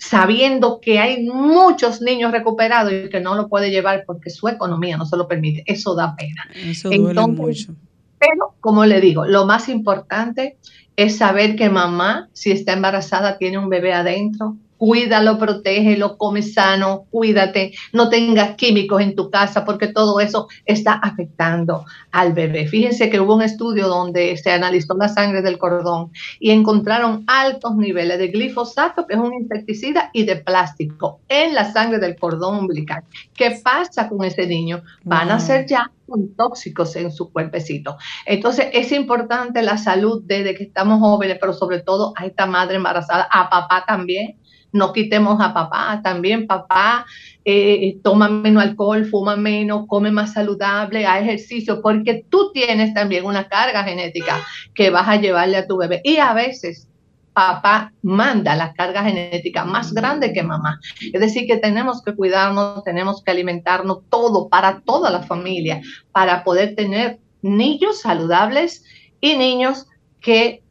[0.08, 4.96] sabiendo que hay muchos niños recuperados y que no lo puede llevar porque su economía
[4.96, 5.62] no se lo permite.
[5.66, 6.46] Eso da pena.
[6.54, 7.74] Eso duele mucho.
[8.18, 10.58] Pero, como le digo, lo más importante
[10.96, 17.06] es saber que mamá, si está embarazada, tiene un bebé adentro, cuídalo, protégelo, come sano,
[17.10, 22.66] cuídate, no tengas químicos en tu casa porque todo eso está afectando al bebé.
[22.66, 27.76] Fíjense que hubo un estudio donde se analizó la sangre del cordón y encontraron altos
[27.76, 32.58] niveles de glifosato, que es un insecticida, y de plástico en la sangre del cordón
[32.58, 33.02] umbilical.
[33.34, 34.82] ¿Qué pasa con ese niño?
[35.04, 35.90] Van a ser ya
[36.37, 37.96] tóxicos en su cuerpecito.
[38.26, 42.76] Entonces es importante la salud desde que estamos jóvenes, pero sobre todo a esta madre
[42.76, 44.38] embarazada, a papá también,
[44.74, 47.06] no quitemos a papá, también papá
[47.44, 53.24] eh, toma menos alcohol, fuma menos, come más saludable, a ejercicio, porque tú tienes también
[53.24, 56.00] una carga genética que vas a llevarle a tu bebé.
[56.02, 56.88] Y a veces
[57.32, 60.80] papá manda la carga genética más grande que mamá.
[61.12, 66.42] Es decir, que tenemos que cuidarnos, tenemos que alimentarnos todo para toda la familia, para
[66.42, 68.82] poder tener niños saludables
[69.20, 69.87] y niños
[70.20, 70.63] que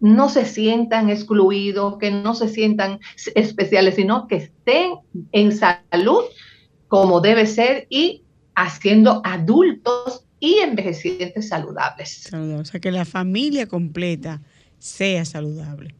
[0.00, 3.00] no se sientan excluidos, que no se sientan
[3.34, 4.94] especiales, sino que estén
[5.32, 6.24] en salud
[6.88, 8.22] como debe ser y
[8.54, 12.32] haciendo adultos y envejecientes saludables.
[12.32, 14.42] O sea, que la familia completa
[14.78, 15.94] sea saludable.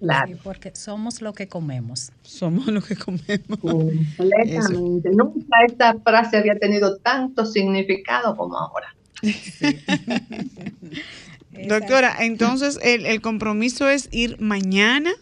[0.00, 0.38] Claro.
[0.42, 2.10] porque somos lo que comemos.
[2.22, 3.58] Somos lo que comemos.
[3.60, 5.10] Completamente.
[5.10, 8.96] Nunca esta frase había tenido tanto significado como ahora.
[11.52, 15.12] Doctora, entonces el, compromiso es ir mañana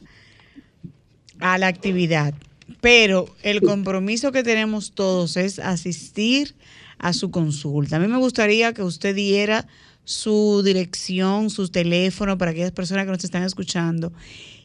[1.41, 2.35] a la actividad,
[2.81, 6.55] pero el compromiso que tenemos todos es asistir
[6.99, 7.97] a su consulta.
[7.97, 9.67] A mí me gustaría que usted diera
[10.05, 14.13] su dirección, su teléfono para aquellas personas que nos están escuchando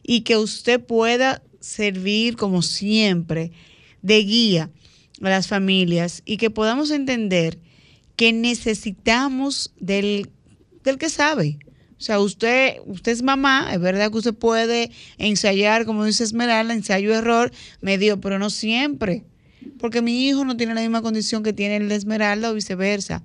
[0.02, 3.52] y que usted pueda servir como siempre
[4.02, 4.70] de guía
[5.22, 7.58] a las familias y que podamos entender
[8.16, 10.30] que necesitamos del,
[10.84, 11.58] del que sabe,
[11.98, 16.74] o sea, usted, usted es mamá, es verdad que usted puede ensayar, como dice Esmeralda,
[16.74, 19.24] ensayo-error, medio, pero no siempre.
[19.78, 23.22] Porque mi hijo no tiene la misma condición que tiene el de Esmeralda o viceversa.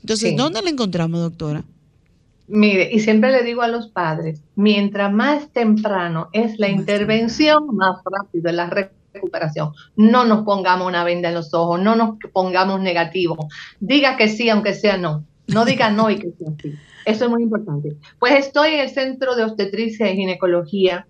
[0.00, 1.64] Entonces, ¿dónde le encontramos, doctora?
[2.48, 7.98] Mire, y siempre le digo a los padres, mientras más temprano es la intervención, más
[8.04, 8.68] rápido es la
[9.12, 9.72] recuperación.
[9.96, 13.48] No nos pongamos una venda en los ojos, no nos pongamos negativo.
[13.80, 15.24] Diga que sí, aunque sea no.
[15.48, 16.74] No diga no y que sea sí.
[17.04, 17.96] Eso es muy importante.
[18.18, 21.06] Pues estoy en el Centro de Obstetricia y Ginecología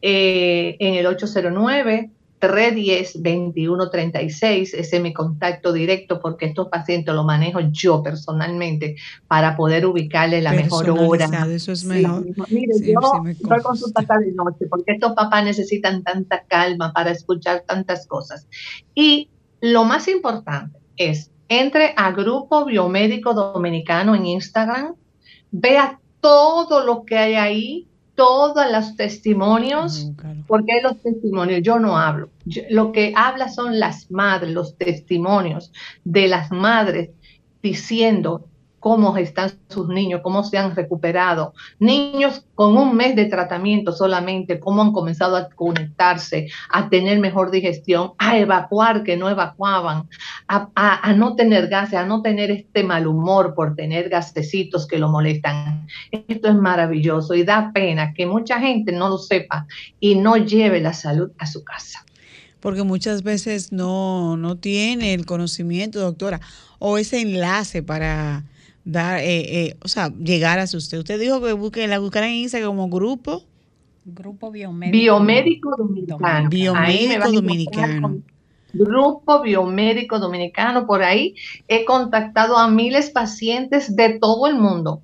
[0.00, 2.10] eh, en el 809.
[2.40, 9.86] 310-2136, ese es mi contacto directo porque estos pacientes los manejo yo personalmente para poder
[9.86, 11.46] ubicarle la mejor hora.
[11.48, 12.26] Eso es mejor.
[12.50, 17.12] Mire, yo estoy con su papá de noche porque estos papás necesitan tanta calma para
[17.12, 18.46] escuchar tantas cosas.
[18.94, 19.30] Y
[19.62, 24.94] lo más importante es, entre a Grupo Biomédico Dominicano en Instagram,
[25.50, 30.10] vea todo lo que hay ahí, todos los testimonios,
[30.46, 32.30] porque los testimonios, yo no hablo,
[32.70, 35.72] lo que habla son las madres, los testimonios
[36.04, 37.10] de las madres
[37.62, 38.46] diciendo
[38.84, 41.54] cómo están sus niños, cómo se han recuperado.
[41.78, 47.50] Niños con un mes de tratamiento solamente, cómo han comenzado a conectarse, a tener mejor
[47.50, 50.06] digestión, a evacuar que no evacuaban,
[50.48, 55.08] a, no tener gases, a no tener este mal humor por tener gasecitos que lo
[55.08, 55.86] molestan.
[56.10, 59.66] Esto es maravilloso y da pena que mucha gente no lo sepa
[59.98, 62.04] y no lleve la salud a su casa
[62.60, 66.40] porque muchas veces no, no tiene el conocimiento, doctora,
[66.78, 68.44] o ese enlace para
[68.84, 70.98] dar, eh, eh, o sea, llegar a usted.
[70.98, 73.44] Usted dijo que busque, la buscara en Instagram como grupo.
[74.04, 74.98] Grupo Biomédico.
[74.98, 76.48] Biomédico Dominicano.
[76.48, 78.16] Biomédico Dominicano.
[78.74, 80.86] Grupo Biomédico Dominicano.
[80.86, 81.34] Por ahí
[81.68, 85.00] he contactado a miles de pacientes de todo el mundo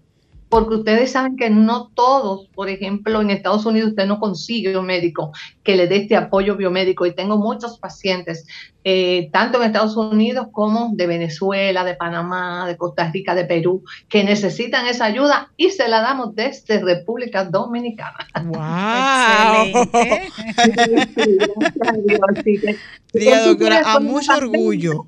[0.51, 4.85] porque ustedes saben que no todos, por ejemplo, en Estados Unidos usted no consigue un
[4.85, 5.31] médico
[5.63, 8.49] que le dé este apoyo biomédico y tengo muchos pacientes,
[8.83, 13.85] eh, tanto en Estados Unidos como de Venezuela, de Panamá, de Costa Rica, de Perú,
[14.09, 18.27] que necesitan esa ayuda y se la damos desde República Dominicana.
[18.43, 19.89] ¡Wow!
[23.47, 25.07] doctora, a mucho orgullo.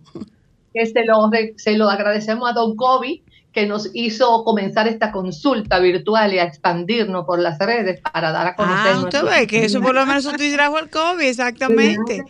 [0.72, 5.78] Que se lo, se lo agradecemos a Don Kobe que nos hizo comenzar esta consulta
[5.78, 8.92] virtual y a expandirnos por las redes para dar a conocer.
[8.94, 12.24] Ah, usted ve que eso por lo menos te trajo el COVID, exactamente.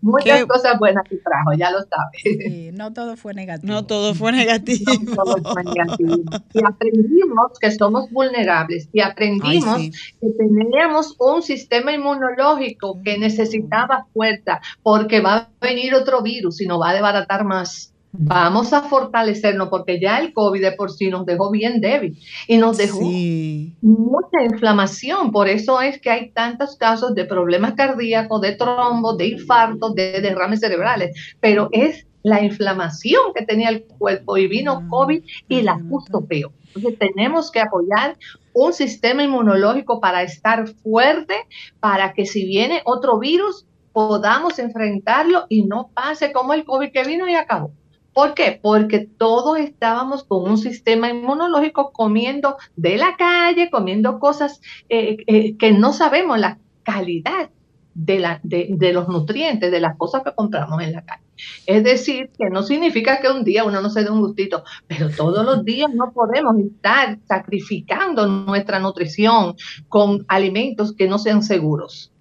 [0.00, 2.22] Muchas cosas buenas que trajo, ya lo sabes.
[2.22, 3.72] Sí, no todo fue negativo.
[3.72, 4.92] No todo fue negativo.
[5.04, 6.16] No todo fue negativo.
[6.52, 9.78] Y aprendimos que somos vulnerables y aprendimos
[10.20, 16.66] que teníamos un sistema inmunológico que necesitaba fuerza porque va a venir otro virus y
[16.66, 21.08] nos va a desbaratar más vamos a fortalecernos porque ya el COVID de por sí
[21.08, 25.32] nos dejó bien débil y nos dejó mucha inflamación.
[25.32, 30.20] Por eso es que hay tantos casos de problemas cardíacos, de trombos, de infartos, de
[30.20, 31.16] derrames cerebrales.
[31.40, 36.24] Pero es la inflamación que tenía el cuerpo y vino ah, COVID y la justo
[36.24, 36.52] peor.
[36.74, 38.16] Entonces tenemos que apoyar
[38.54, 41.34] un sistema inmunológico para estar fuerte,
[41.80, 47.04] para que si viene otro virus podamos enfrentarlo y no pase como el COVID que
[47.04, 47.72] vino y acabó.
[48.12, 48.58] ¿Por qué?
[48.62, 55.56] Porque todos estábamos con un sistema inmunológico comiendo de la calle, comiendo cosas eh, eh,
[55.56, 57.50] que no sabemos la calidad
[57.94, 61.22] de, los nutrientes, de las cosas que compramos en la calle.
[61.66, 65.10] Es decir, que no significa que un día uno no se dé un gustito, pero
[65.10, 69.56] todos los días no podemos estar sacrificando nuestra nutrición
[69.88, 72.11] con alimentos que no sean seguros.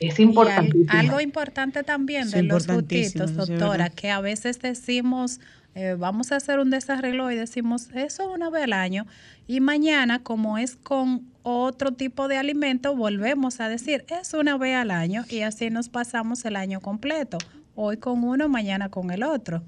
[0.00, 0.78] Es importante.
[0.88, 5.40] Algo importante también de los gustitos, doctora, que a veces decimos,
[5.74, 9.06] eh, vamos a hacer un desarreglo y decimos eso una vez al año
[9.46, 14.76] y mañana, como es con otro tipo de alimento, volvemos a decir es una vez
[14.76, 17.36] al año y así nos pasamos el año completo.
[17.74, 19.62] Hoy con uno, mañana con el otro.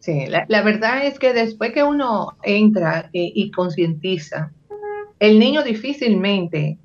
[0.00, 4.52] Sí, la, verdad es que después que uno entra eh, y concientiza,
[5.20, 6.78] el niño difícilmente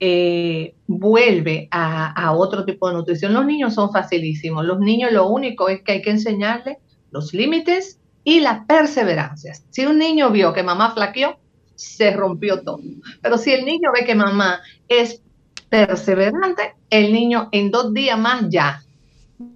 [0.00, 3.32] eh, vuelve a, otro tipo de nutrición.
[3.32, 4.64] Los niños son facilísimos.
[4.64, 6.78] Los niños lo único es que hay que enseñarles
[7.10, 9.54] los límites y la perseverancia.
[9.70, 11.38] Si un niño vio que mamá flaqueó,
[11.74, 12.80] se rompió todo.
[13.22, 15.22] Pero si el niño ve que mamá es
[15.68, 18.82] perseverante, el niño en dos días más ya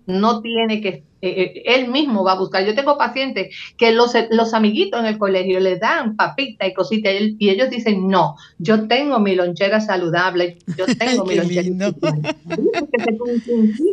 [0.06, 2.66] no tiene que eh, eh, él mismo va a buscar.
[2.66, 7.12] Yo tengo pacientes que los, los amiguitos en el colegio le dan papita y cositas
[7.38, 11.68] y, ellos dicen, no, yo tengo mi lonchera saludable, yo tengo mi lonchera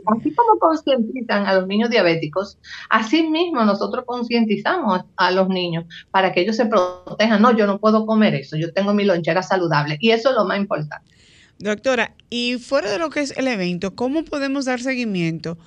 [0.07, 2.57] Así como concientizan a los niños diabéticos,
[2.89, 7.43] así mismo nosotros concientizamos a los niños para que ellos se protejan.
[7.43, 10.45] No, yo no puedo comer eso, yo tengo mi lonchera saludable y eso es lo
[10.45, 11.05] más importante.
[11.59, 15.57] Doctora, y fuera de lo que es el evento, ¿cómo podemos dar seguimiento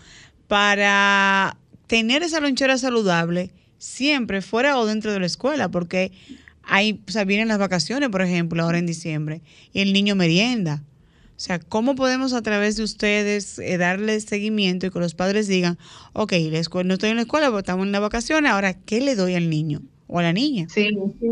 [0.52, 6.12] para tener esa lonchera saludable siempre fuera o dentro de la escuela, porque
[6.62, 9.40] hay, o sea, vienen las vacaciones, por ejemplo, ahora en diciembre,
[9.72, 10.82] y el niño merienda.
[11.38, 15.48] O sea, ¿cómo podemos a través de ustedes eh, darle seguimiento y que los padres
[15.48, 15.78] digan,
[16.12, 19.00] ok, la escuela, no estoy en la escuela, pero estamos en las vacaciones, ahora, ¿qué
[19.00, 20.66] le doy al niño o a la niña?
[20.68, 21.28] Sí, sí,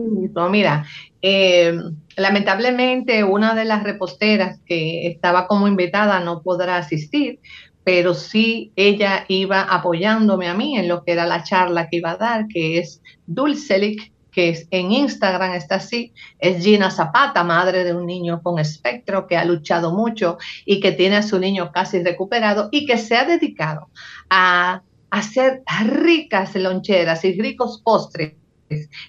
[0.51, 0.87] mira,
[1.21, 1.79] eh,
[2.16, 7.39] lamentablemente una de las reposteras que estaba como invitada no podrá asistir,
[7.85, 12.12] pero sí ella iba apoyándome a mí en lo que era la charla que iba
[12.12, 17.85] a dar, que es Dulcelic, que es, en Instagram está así, es Gina Zapata, madre
[17.85, 21.72] de un niño con espectro que ha luchado mucho y que tiene a su niño
[21.72, 23.89] casi recuperado y que se ha dedicado
[24.28, 28.35] a hacer ricas loncheras y ricos postres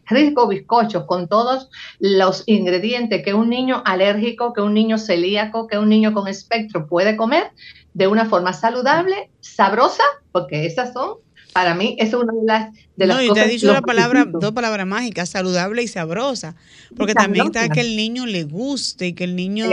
[0.07, 5.77] ricos bizcochos con todos los ingredientes que un niño alérgico, que un niño celíaco, que
[5.77, 7.51] un niño con espectro puede comer
[7.93, 11.17] de una forma saludable, sabrosa, porque esas son,
[11.53, 14.53] para mí, es una de las, de las no, y te dicho la palabra, dos
[14.53, 16.55] palabras mágicas, saludable y sabrosa,
[16.95, 19.67] porque también está que el niño le guste y que el niño,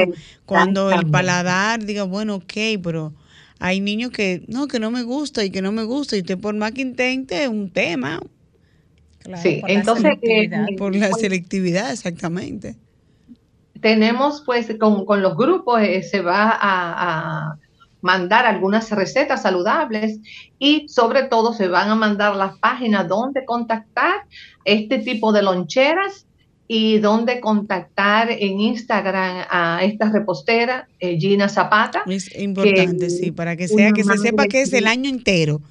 [0.45, 3.15] cuando el paladar diga, bueno, ok, pero
[3.61, 6.39] hay niños que, no, que no me gusta y que no me gusta, y usted
[6.39, 8.21] por más que intente, un tema.
[9.43, 10.19] Sí, entonces...
[10.23, 12.77] Eh, por la selectividad, exactamente.
[13.81, 17.59] Tenemos, pues, con, con los grupos, eh, se va a
[18.01, 20.21] mandar algunas recetas saludables
[20.59, 24.23] y sobre todo se van a mandar las páginas donde contactar
[24.65, 26.27] este tipo de loncheras
[26.69, 32.03] y donde contactar en Instagram a esta repostera, eh, Gina Zapata.
[32.07, 35.63] Es importante, sí, para que sea, que se sepa que es el año entero.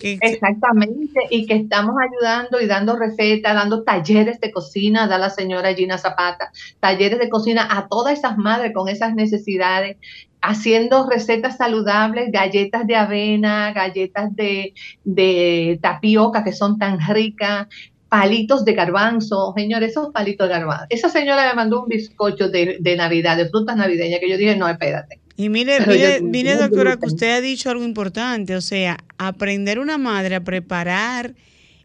[0.00, 5.74] Exactamente, y que estamos ayudando y dando recetas, dando talleres de cocina, da la señora
[5.74, 9.96] Gina Zapata, talleres de cocina a todas esas madres con esas necesidades
[10.44, 17.66] haciendo recetas saludables, galletas de avena, galletas de, de tapioca que son tan ricas,
[18.10, 20.86] palitos de garbanzo, señores, esos palitos de garbanzo.
[20.90, 24.54] Esa señora me mandó un bizcocho de, de Navidad, de frutas navideñas, que yo dije,
[24.54, 25.23] no, espérate.
[25.36, 29.98] Y mire, mire, mire, doctora, que usted ha dicho algo importante, o sea, aprender una
[29.98, 31.34] madre a preparar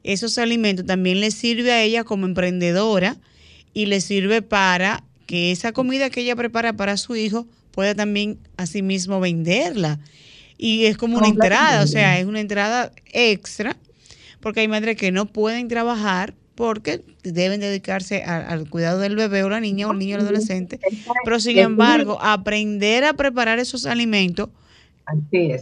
[0.03, 3.17] esos alimentos también le sirve a ella como emprendedora
[3.73, 8.39] y le sirve para que esa comida que ella prepara para su hijo pueda también
[8.57, 9.99] asimismo venderla.
[10.57, 13.77] Y es como una entrada, o sea, es una entrada extra,
[14.39, 19.49] porque hay madres que no pueden trabajar porque deben dedicarse al cuidado del bebé o
[19.49, 20.77] la niña o el niño o el adolescente.
[21.23, 24.49] Pero sin embargo, aprender a preparar esos alimentos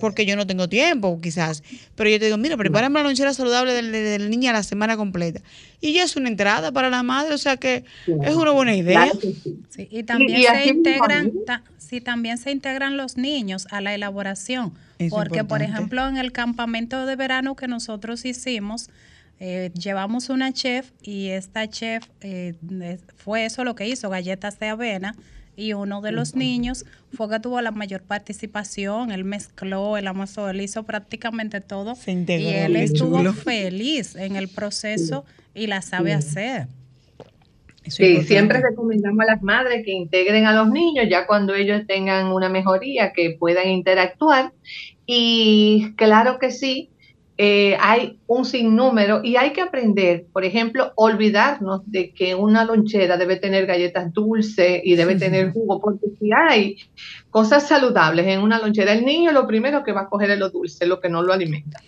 [0.02, 1.62] porque yo no tengo tiempo, quizás.
[1.94, 5.40] Pero yo te digo, mira, prepárame la lonchera saludable de, la niña la semana completa.
[5.82, 9.08] Y ya es una entrada para la madre, o sea que es una buena idea.
[9.78, 11.32] y también se integran,
[11.78, 14.74] sí, también se integran los niños a la elaboración.
[15.12, 18.90] porque, por ejemplo, en el campamento de verano que nosotros hicimos,
[19.40, 22.56] eh, llevamos una chef y esta chef eh,
[23.16, 25.16] fue eso lo que hizo, galletas de avena
[25.56, 30.50] y uno de los niños fue que tuvo la mayor participación, él mezcló, él amasó,
[30.50, 36.68] él hizo prácticamente todo y él estuvo feliz en el proceso y la sabe hacer.
[37.88, 42.28] sí, siempre recomendamos a las madres que integren a los niños ya cuando ellos tengan
[42.28, 44.54] una mejoría, que puedan interactuar.
[45.08, 46.92] Y claro que sí,
[47.40, 53.16] eh, hay un sinnúmero y hay que aprender, por ejemplo, olvidarnos de que una lonchera
[53.16, 56.78] debe tener galletas dulces y debe tener jugo, porque si hay
[57.30, 60.50] cosas saludables en una lonchera, el niño lo primero que va a coger es lo
[60.50, 61.80] dulce, lo que no lo alimenta.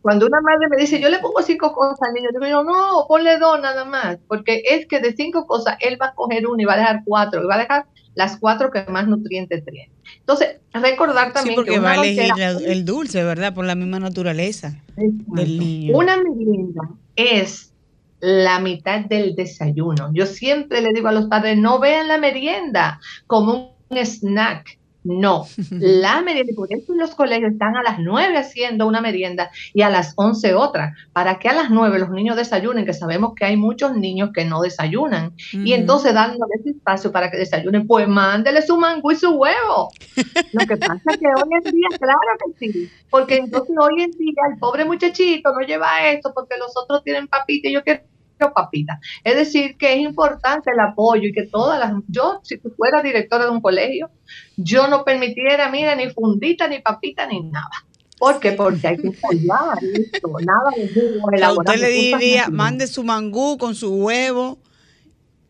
[0.00, 3.04] Cuando una madre me dice, yo le pongo cinco cosas al niño, yo digo, no,
[3.06, 6.62] ponle dos nada más, porque es que de cinco cosas él va a coger una
[6.62, 9.90] y va a dejar cuatro, y va a dejar las cuatro que más nutrientes tienen.
[10.20, 13.54] Entonces, recordar también sí, porque que va a elegir el dulce, ¿verdad?
[13.54, 15.96] Por la misma naturaleza del niño.
[15.96, 16.82] Una merienda
[17.16, 17.72] es
[18.20, 20.10] la mitad del desayuno.
[20.14, 25.46] Yo siempre le digo a los padres, no vean la merienda como un snack, no,
[25.70, 29.90] la merienda, por eso los colegios están a las 9 haciendo una merienda y a
[29.90, 33.56] las 11 otra, para que a las 9 los niños desayunen, que sabemos que hay
[33.56, 35.32] muchos niños que no desayunan.
[35.52, 39.90] Y entonces dándoles espacio para que desayunen, pues mándele su mango y su huevo.
[40.52, 44.10] Lo que pasa es que hoy en día, claro que sí, porque entonces hoy en
[44.12, 48.00] día el pobre muchachito no lleva esto porque los otros tienen papita y yo quiero
[48.38, 48.98] papita.
[49.22, 53.44] Es decir, que es importante el apoyo y que todas las, yo si fuera directora
[53.44, 54.10] de un colegio,
[54.56, 57.86] yo no permitiera, mira, ni fundita, ni papita, ni nada.
[58.18, 58.52] ¿Por qué?
[58.52, 63.74] Porque hay que apoyar esto, nada de jugo Usted le diría, mande su mangú con
[63.74, 64.58] su huevo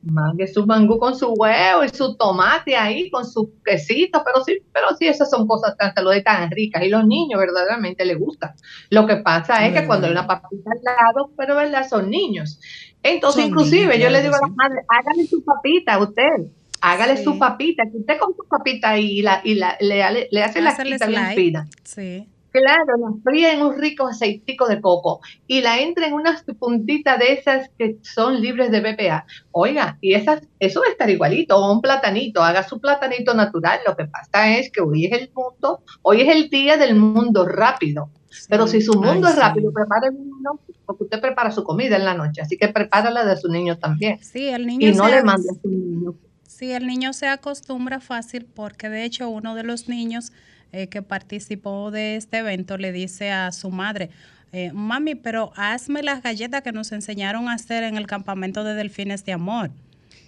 [0.07, 4.59] Mangue su mangú con su huevo y su tomate ahí, con su quesito, pero sí,
[4.73, 8.53] pero sí, esas son cosas tan tan ricas y los niños verdaderamente les gustan.
[8.91, 12.61] Lo que pasa es que cuando hay una papita al lado, pero verdad, son niños.
[13.03, 16.51] Entonces, inclusive, yo le digo a la madre, hágale su papita a usted,
[16.81, 20.61] hágale su papita, que usted con su papita y, la, y la, le, le, hace
[20.61, 21.69] la quita bien fina.
[21.83, 22.29] Sí.
[22.55, 27.19] Claro, la fría en un rico aceitico de coco y la entra en unas puntitas
[27.19, 29.27] de esas que son libres de BPA.
[29.51, 33.81] Oiga, y esas, eso va a estar igualito, o un platanito, haga su platanito natural.
[33.85, 37.45] Lo que pasa es que hoy es el mundo, hoy es el día del mundo
[37.45, 38.11] rápido.
[38.49, 42.05] Pero si su mundo es rápido, prepare el niño, porque usted prepara su comida en
[42.05, 44.23] la noche, así que prepárala de su niño también.
[44.23, 44.89] Sí, el niño.
[44.89, 46.15] Y no le mande a su niño.
[46.47, 50.31] Sí, el niño se acostumbra fácil porque de hecho uno de los niños
[50.75, 54.11] eh, que participó de este evento le dice a su madre,
[54.51, 58.75] eh, mami, pero hazme las galletas que nos enseñaron a hacer en el campamento de
[58.75, 59.71] delfines de amor.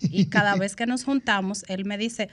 [0.02, 2.28] Y cada vez que nos juntamos, él me dice,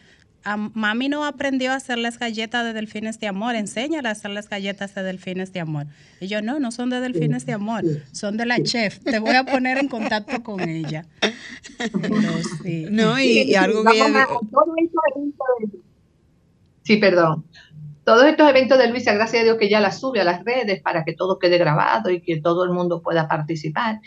[0.75, 4.47] mami no aprendió a hacer las galletas de delfines de amor, enséñale a hacer las
[4.47, 5.87] galletas de delfines de amor.
[6.21, 8.99] Y yo, no, no son de delfines de amor, son de la chef.
[8.99, 11.07] Te voy a poner en contacto con ella.
[12.91, 14.27] No, y, algo que
[16.83, 17.45] Sí, perdón
[18.03, 20.81] todos estos eventos de Luisa, gracias a Dios que ya las sube a las redes
[20.81, 24.01] para que todo quede grabado y que todo el mundo pueda participar.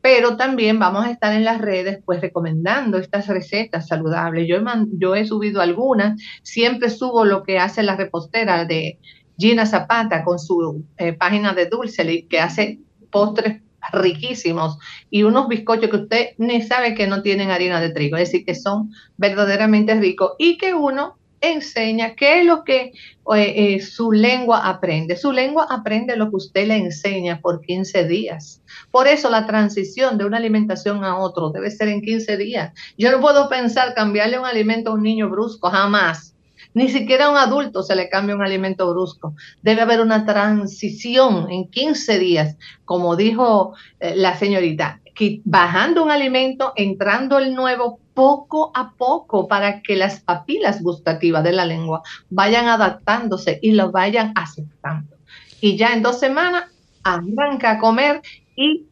[0.00, 4.48] Pero también vamos a estar en las redes pues recomendando estas recetas saludables.
[4.48, 4.62] Yo he,
[4.98, 8.98] yo he subido algunas, siempre subo lo que hace la repostera de
[9.38, 12.80] Gina Zapata con su eh, página de Dulce, que hace
[13.10, 14.78] postres riquísimos
[15.10, 18.44] y unos bizcochos que usted ni sabe que no tienen harina de trigo, es decir,
[18.44, 22.92] que son verdaderamente ricos y que uno enseña qué es lo que
[23.34, 25.16] eh, eh, su lengua aprende.
[25.16, 28.62] Su lengua aprende lo que usted le enseña por 15 días.
[28.90, 32.72] Por eso la transición de una alimentación a otro debe ser en 15 días.
[32.96, 36.34] Yo no puedo pensar cambiarle un alimento a un niño brusco, jamás.
[36.74, 39.34] Ni siquiera a un adulto se le cambia un alimento brusco.
[39.62, 45.00] Debe haber una transición en 15 días, como dijo eh, la señorita,
[45.44, 51.52] bajando un alimento, entrando el nuevo poco a poco para que las papilas gustativas de
[51.52, 55.16] la lengua vayan adaptándose y lo vayan aceptando.
[55.60, 56.64] Y ya en dos semanas
[57.02, 58.22] arranca a comer
[58.56, 58.86] y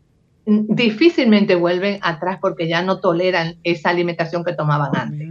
[0.47, 5.29] difícilmente vuelven atrás porque ya no toleran esa alimentación que tomaban antes.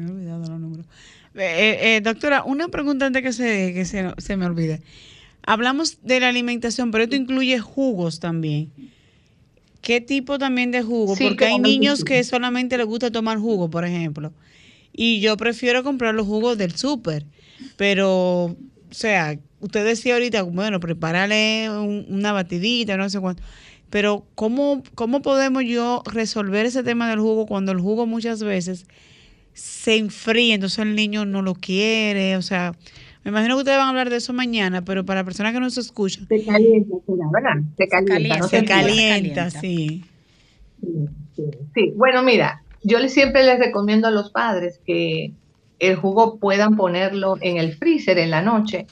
[1.36, 4.82] Eh, eh, doctora, una pregunta antes que se, que se, se me olvide.
[5.46, 8.72] Hablamos de la alimentación, pero esto incluye jugos también.
[9.82, 11.15] ¿Qué tipo también de jugo?
[11.15, 14.34] Porque hay niños que solamente les gusta tomar jugo, por ejemplo.
[14.93, 17.25] Y yo prefiero comprar los jugos del súper.
[17.77, 18.57] Pero, o
[18.91, 23.43] sea, usted decía ahorita, bueno, prepárale una batidita, no sé cuánto.
[23.89, 28.86] Pero, ¿cómo, ¿cómo podemos yo resolver ese tema del jugo cuando el jugo muchas veces
[29.53, 32.38] se enfría, entonces el niño no lo quiere?
[32.38, 32.75] O sea,
[33.24, 35.70] me imagino que ustedes van a hablar de eso mañana, pero para personas que no
[35.70, 36.28] se escuchan.
[36.28, 37.61] Se calienta, ¿verdad?
[37.78, 38.47] Se calienta.
[38.47, 40.05] Se calienta, sí.
[41.74, 45.34] Sí, bueno, mira, yo siempre les recomiendo a los padres que
[45.80, 48.88] el jugo puedan ponerlo en el freezer en la noche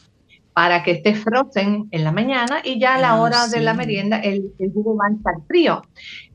[0.57, 3.75] para que esté frozen en la mañana y ya a la ah, hora de la
[3.75, 5.83] merienda el, jugo va a estar frío.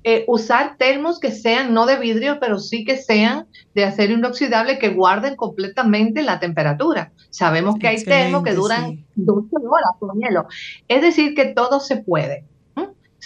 [0.04, 4.78] Eh, usar termos que sean no de vidrio, pero sí que sean de acero inoxidable
[4.78, 7.10] que guarden completamente la temperatura.
[7.30, 10.46] Sabemos que hay termos que duran 12 horas con hielo.
[10.86, 12.44] Es decir, que todo se puede.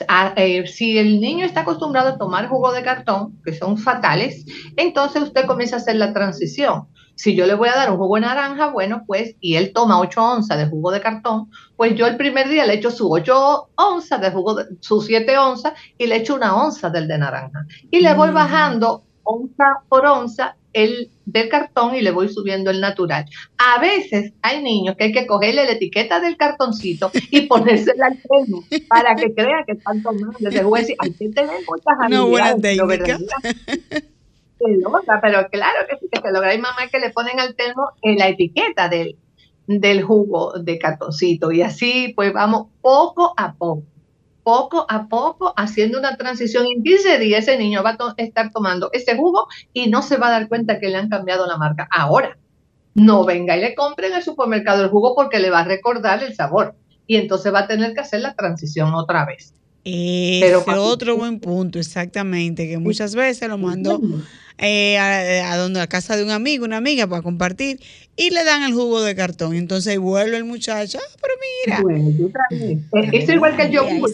[0.08, 4.44] Ah, eh, si el niño está acostumbrado a tomar jugo de cartón, que son fatales,
[4.76, 6.88] entonces usted comienza a hacer la transición.
[7.14, 9.98] Si yo le voy a dar un jugo de naranja, bueno, pues, y él toma
[9.98, 13.70] 8 onzas de jugo de cartón, pues yo el primer día le echo su 8
[13.74, 17.64] onzas de jugo, de, sus 7 onzas, y le echo una onza del de naranja.
[17.90, 18.34] Y le voy mm.
[18.34, 23.24] bajando onza por onza el del cartón y le voy subiendo el natural.
[23.56, 28.18] A veces hay niños que hay que cogerle la etiqueta del cartoncito y ponérsela al
[28.20, 30.36] termo para que crean que están tomando.
[30.38, 33.18] Les voy a decir, aquí tenemos muchas No, buena técnica
[35.22, 36.50] pero claro que sí, que se logra.
[36.50, 39.16] Hay mamás que le ponen al termo en la etiqueta del,
[39.66, 43.84] del jugo de cartoncito y así pues vamos poco a poco,
[44.46, 46.66] poco a poco haciendo una transición.
[46.72, 50.28] En 15 días ese niño va a estar tomando ese jugo y no se va
[50.28, 51.88] a dar cuenta que le han cambiado la marca.
[51.90, 52.38] Ahora,
[52.94, 56.22] no venga y le compre en el supermercado el jugo porque le va a recordar
[56.22, 56.76] el sabor
[57.08, 59.52] y entonces va a tener que hacer la transición otra vez.
[59.88, 64.00] Ese otro buen punto, exactamente, que muchas veces lo mando
[64.58, 67.78] eh, a, donde, a casa de un amigo, una amiga para compartir
[68.16, 69.54] y le dan el jugo de cartón.
[69.54, 71.34] Entonces vuelve el muchacho, ah, pero
[71.64, 71.82] mira.
[71.82, 74.10] Bueno, es igual que el yogur.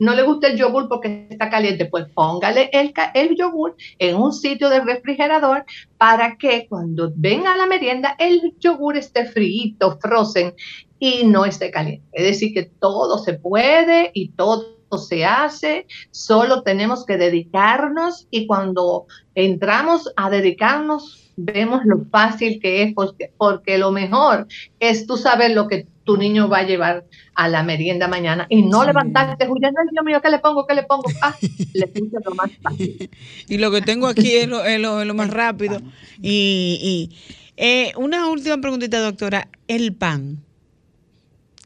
[0.00, 4.32] No le, gusta, el yogur porque está caliente, pues póngale el, el yogur en un
[4.32, 5.64] sitio de refrigerador
[5.98, 10.54] para que cuando venga a la merienda el yogur esté frito, frozen
[10.98, 12.06] y no esté caliente.
[12.12, 18.46] Es decir, que todo se puede y todo se hace, solo tenemos que dedicarnos y
[18.46, 24.46] cuando entramos a dedicarnos vemos lo fácil que es porque, porque lo mejor
[24.78, 28.62] es tú saber lo que tu niño va a llevar a la merienda mañana y
[28.62, 30.66] no levantarte huyendo, Dios mío, ¿qué le pongo?
[30.66, 31.04] ¿Qué le pongo?
[31.22, 31.34] Ah,
[31.72, 33.10] le puse lo más fácil.
[33.48, 35.80] y lo que tengo aquí es lo, es lo, más rápido.
[36.22, 37.16] Y, y
[37.56, 39.48] eh, una última preguntita, doctora.
[39.66, 40.43] El pan.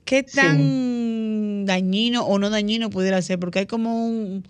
[0.08, 3.38] ¿Qué tan dañino o no dañino pudiera ser?
[3.38, 4.42] Porque hay como un,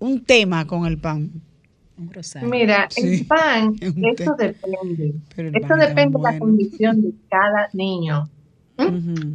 [0.00, 1.30] un tema con el pan.
[2.42, 5.14] Mira, el pan, eso depende.
[5.36, 8.28] Eso depende de la condición de cada niño.
[8.76, 9.34] ¿Mm?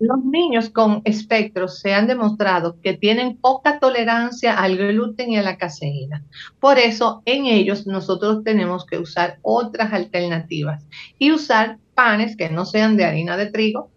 [0.00, 5.42] Los niños con espectros se han demostrado que tienen poca tolerancia al gluten y a
[5.42, 6.24] la caseína.
[6.60, 10.86] Por eso, en ellos nosotros tenemos que usar otras alternativas
[11.18, 13.90] y usar panes que no sean de harina de trigo,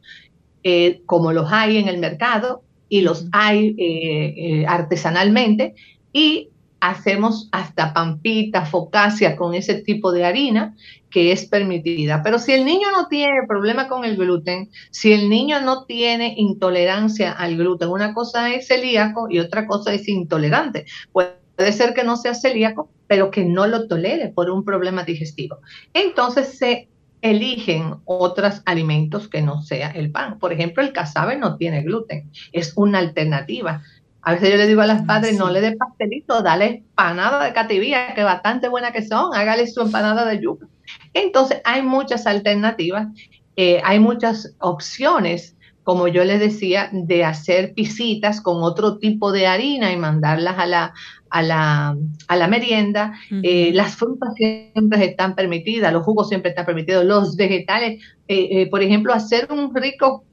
[0.63, 5.75] eh, como los hay en el mercado y los hay eh, eh, artesanalmente,
[6.11, 6.49] y
[6.81, 10.75] hacemos hasta pampita, focacia con ese tipo de harina
[11.09, 12.21] que es permitida.
[12.23, 16.33] Pero si el niño no tiene problema con el gluten, si el niño no tiene
[16.37, 20.85] intolerancia al gluten, una cosa es celíaco y otra cosa es intolerante.
[21.11, 25.59] Puede ser que no sea celíaco, pero que no lo tolere por un problema digestivo.
[25.93, 26.87] Entonces se
[27.21, 30.39] eligen otros alimentos que no sea el pan.
[30.39, 33.83] Por ejemplo, el casabe no tiene gluten, es una alternativa.
[34.23, 37.53] A veces yo le digo a las padres, no le dé pastelito, dale empanada de
[37.53, 40.67] cativía, que bastante buena que son, hágale su empanada de yuca.
[41.13, 43.07] Entonces, hay muchas alternativas,
[43.55, 49.47] eh, hay muchas opciones, como yo les decía, de hacer pisitas con otro tipo de
[49.47, 50.93] harina y mandarlas a la,
[51.29, 53.13] a la, a la merienda.
[53.41, 58.67] Eh, las frutas siempre están permitidas, los jugos siempre están permitidos, los vegetales, eh, eh,
[58.69, 60.25] por ejemplo, hacer un rico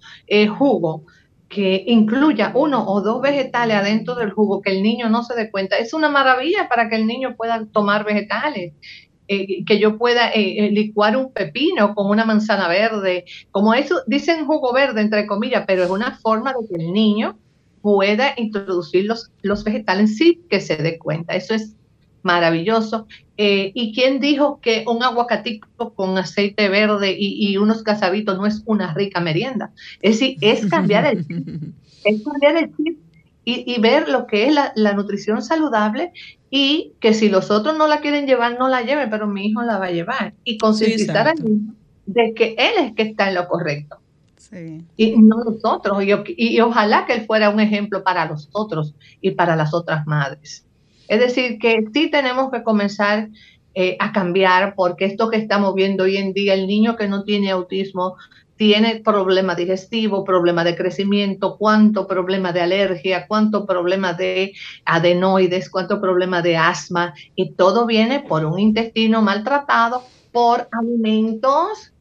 [0.59, 1.05] jugo
[1.49, 5.51] que incluya uno o dos vegetales adentro del jugo, que el niño no se dé
[5.51, 8.75] cuenta, es una maravilla para que el niño pueda tomar vegetales.
[9.29, 15.03] Que yo pueda licuar un pepino con una manzana verde, como eso, dicen jugo verde
[15.03, 17.39] entre comillas, pero es una forma de que el niño
[17.83, 21.35] pueda introducir los, los vegetales sí que se dé cuenta.
[21.35, 21.74] Eso es
[22.22, 23.07] maravilloso.
[23.37, 28.62] Eh, ¿Y quién dijo que un aguacatico con aceite verde y, unos casabitos no es
[28.66, 29.72] una rica merienda?
[30.03, 31.49] Es decir, es cambiar el chip,
[32.05, 32.99] es cambiar el chip
[33.45, 36.12] y, ver lo que es la, nutrición saludable
[36.51, 39.63] y que si los otros no la quieren llevar, no la lleven, pero mi hijo
[39.63, 40.35] la va a llevar.
[40.45, 41.75] Y concientizar al niño
[42.07, 43.99] de que él es que está en lo correcto.
[44.97, 46.03] Y no nosotros.
[46.03, 50.07] Y, y, ojalá que él fuera un ejemplo para los otros y para las otras
[50.07, 50.65] madres.
[51.07, 53.29] Es decir, que sí tenemos que comenzar
[53.75, 57.25] eh, a cambiar porque esto que estamos viendo hoy en día, el niño que no
[57.25, 58.17] tiene autismo
[58.59, 64.53] tiene problema digestivo, problema de crecimiento, cuánto problema de alergia, cuánto problema de
[64.85, 70.03] adenoides, cuánto problema de asma, y todo viene por un intestino maltratado,
[70.33, 71.93] por alimentos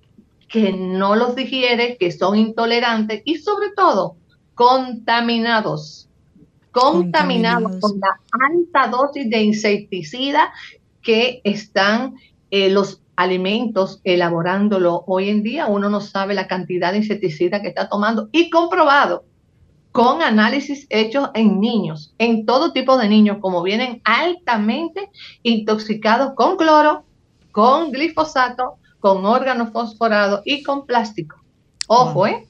[0.49, 4.15] que no los digiere, que son intolerantes y sobre todo
[4.55, 6.09] contaminados.
[6.71, 8.19] Contaminados con la
[8.51, 10.51] alta dosis de insecticida
[11.03, 12.15] que están
[12.49, 15.65] eh, los alimentos elaborándolo hoy en día.
[15.67, 19.25] Uno no sabe la cantidad de insecticida que está tomando y comprobado
[19.91, 25.09] con análisis hechos en niños, en todo tipo de niños, como vienen altamente
[25.41, 27.03] intoxicados con cloro,
[27.51, 31.37] con glifosato, con órganos fosforados y con plástico.
[31.87, 32.47] Ojo, ¿eh?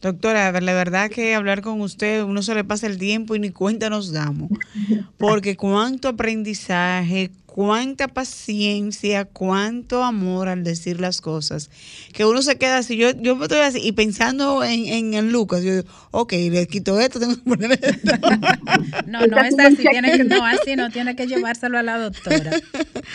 [0.00, 3.50] Doctora, la verdad que hablar con usted, uno se le pasa el tiempo y ni
[3.50, 4.48] cuenta nos damos.
[5.18, 11.70] Porque cuánto aprendizaje, cuánta paciencia, cuánto amor al decir las cosas,
[12.12, 15.64] que uno se queda así, yo, yo me estoy así, y pensando en, en, Lucas,
[15.64, 18.12] yo digo, ok, le quito esto, tengo que poner esto.
[19.08, 22.52] no, no es así, tiene que, no, así no, tiene que llevárselo a la doctora.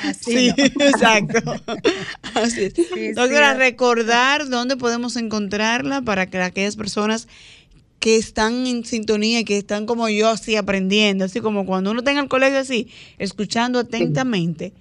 [0.04, 1.40] Así sí, exacto.
[2.36, 3.16] Así es.
[3.16, 7.30] doctora, recordar dónde podemos encontrarla para que aquellas personas
[8.04, 12.02] que están en sintonía y que están como yo así aprendiendo, así como cuando uno
[12.02, 14.74] está en el colegio así, escuchando atentamente.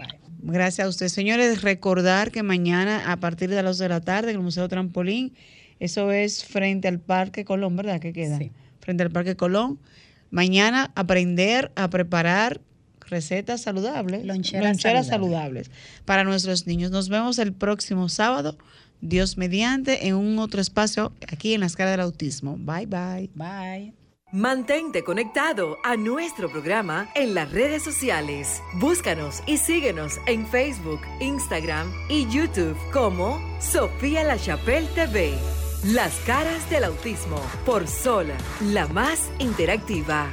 [0.42, 1.12] Gracias a ustedes.
[1.12, 4.68] Señores, recordar que mañana a partir de las 2 de la tarde en el Museo
[4.68, 5.34] Trampolín,
[5.78, 8.00] eso es frente al Parque Colón, ¿verdad?
[8.00, 8.38] ¿Qué queda?
[8.38, 8.52] Sí.
[8.80, 9.78] Frente al Parque Colón.
[10.30, 12.60] Mañana aprender a preparar
[13.10, 15.70] recetas saludables, loncheras, saludables.
[16.04, 16.90] para nuestros niños.
[16.90, 18.56] Nos vemos el próximo sábado,
[19.00, 22.56] Dios mediante, en un otro espacio aquí en la escala del autismo.
[22.58, 23.30] Bye bye.
[23.34, 23.94] Bye.
[24.32, 28.62] Mantente conectado a nuestro programa en las redes sociales.
[28.74, 35.34] Búscanos y síguenos en Facebook, Instagram y YouTube como Sofía La Chapelle TV.
[35.82, 40.30] Las caras del autismo por Sola, la más interactiva.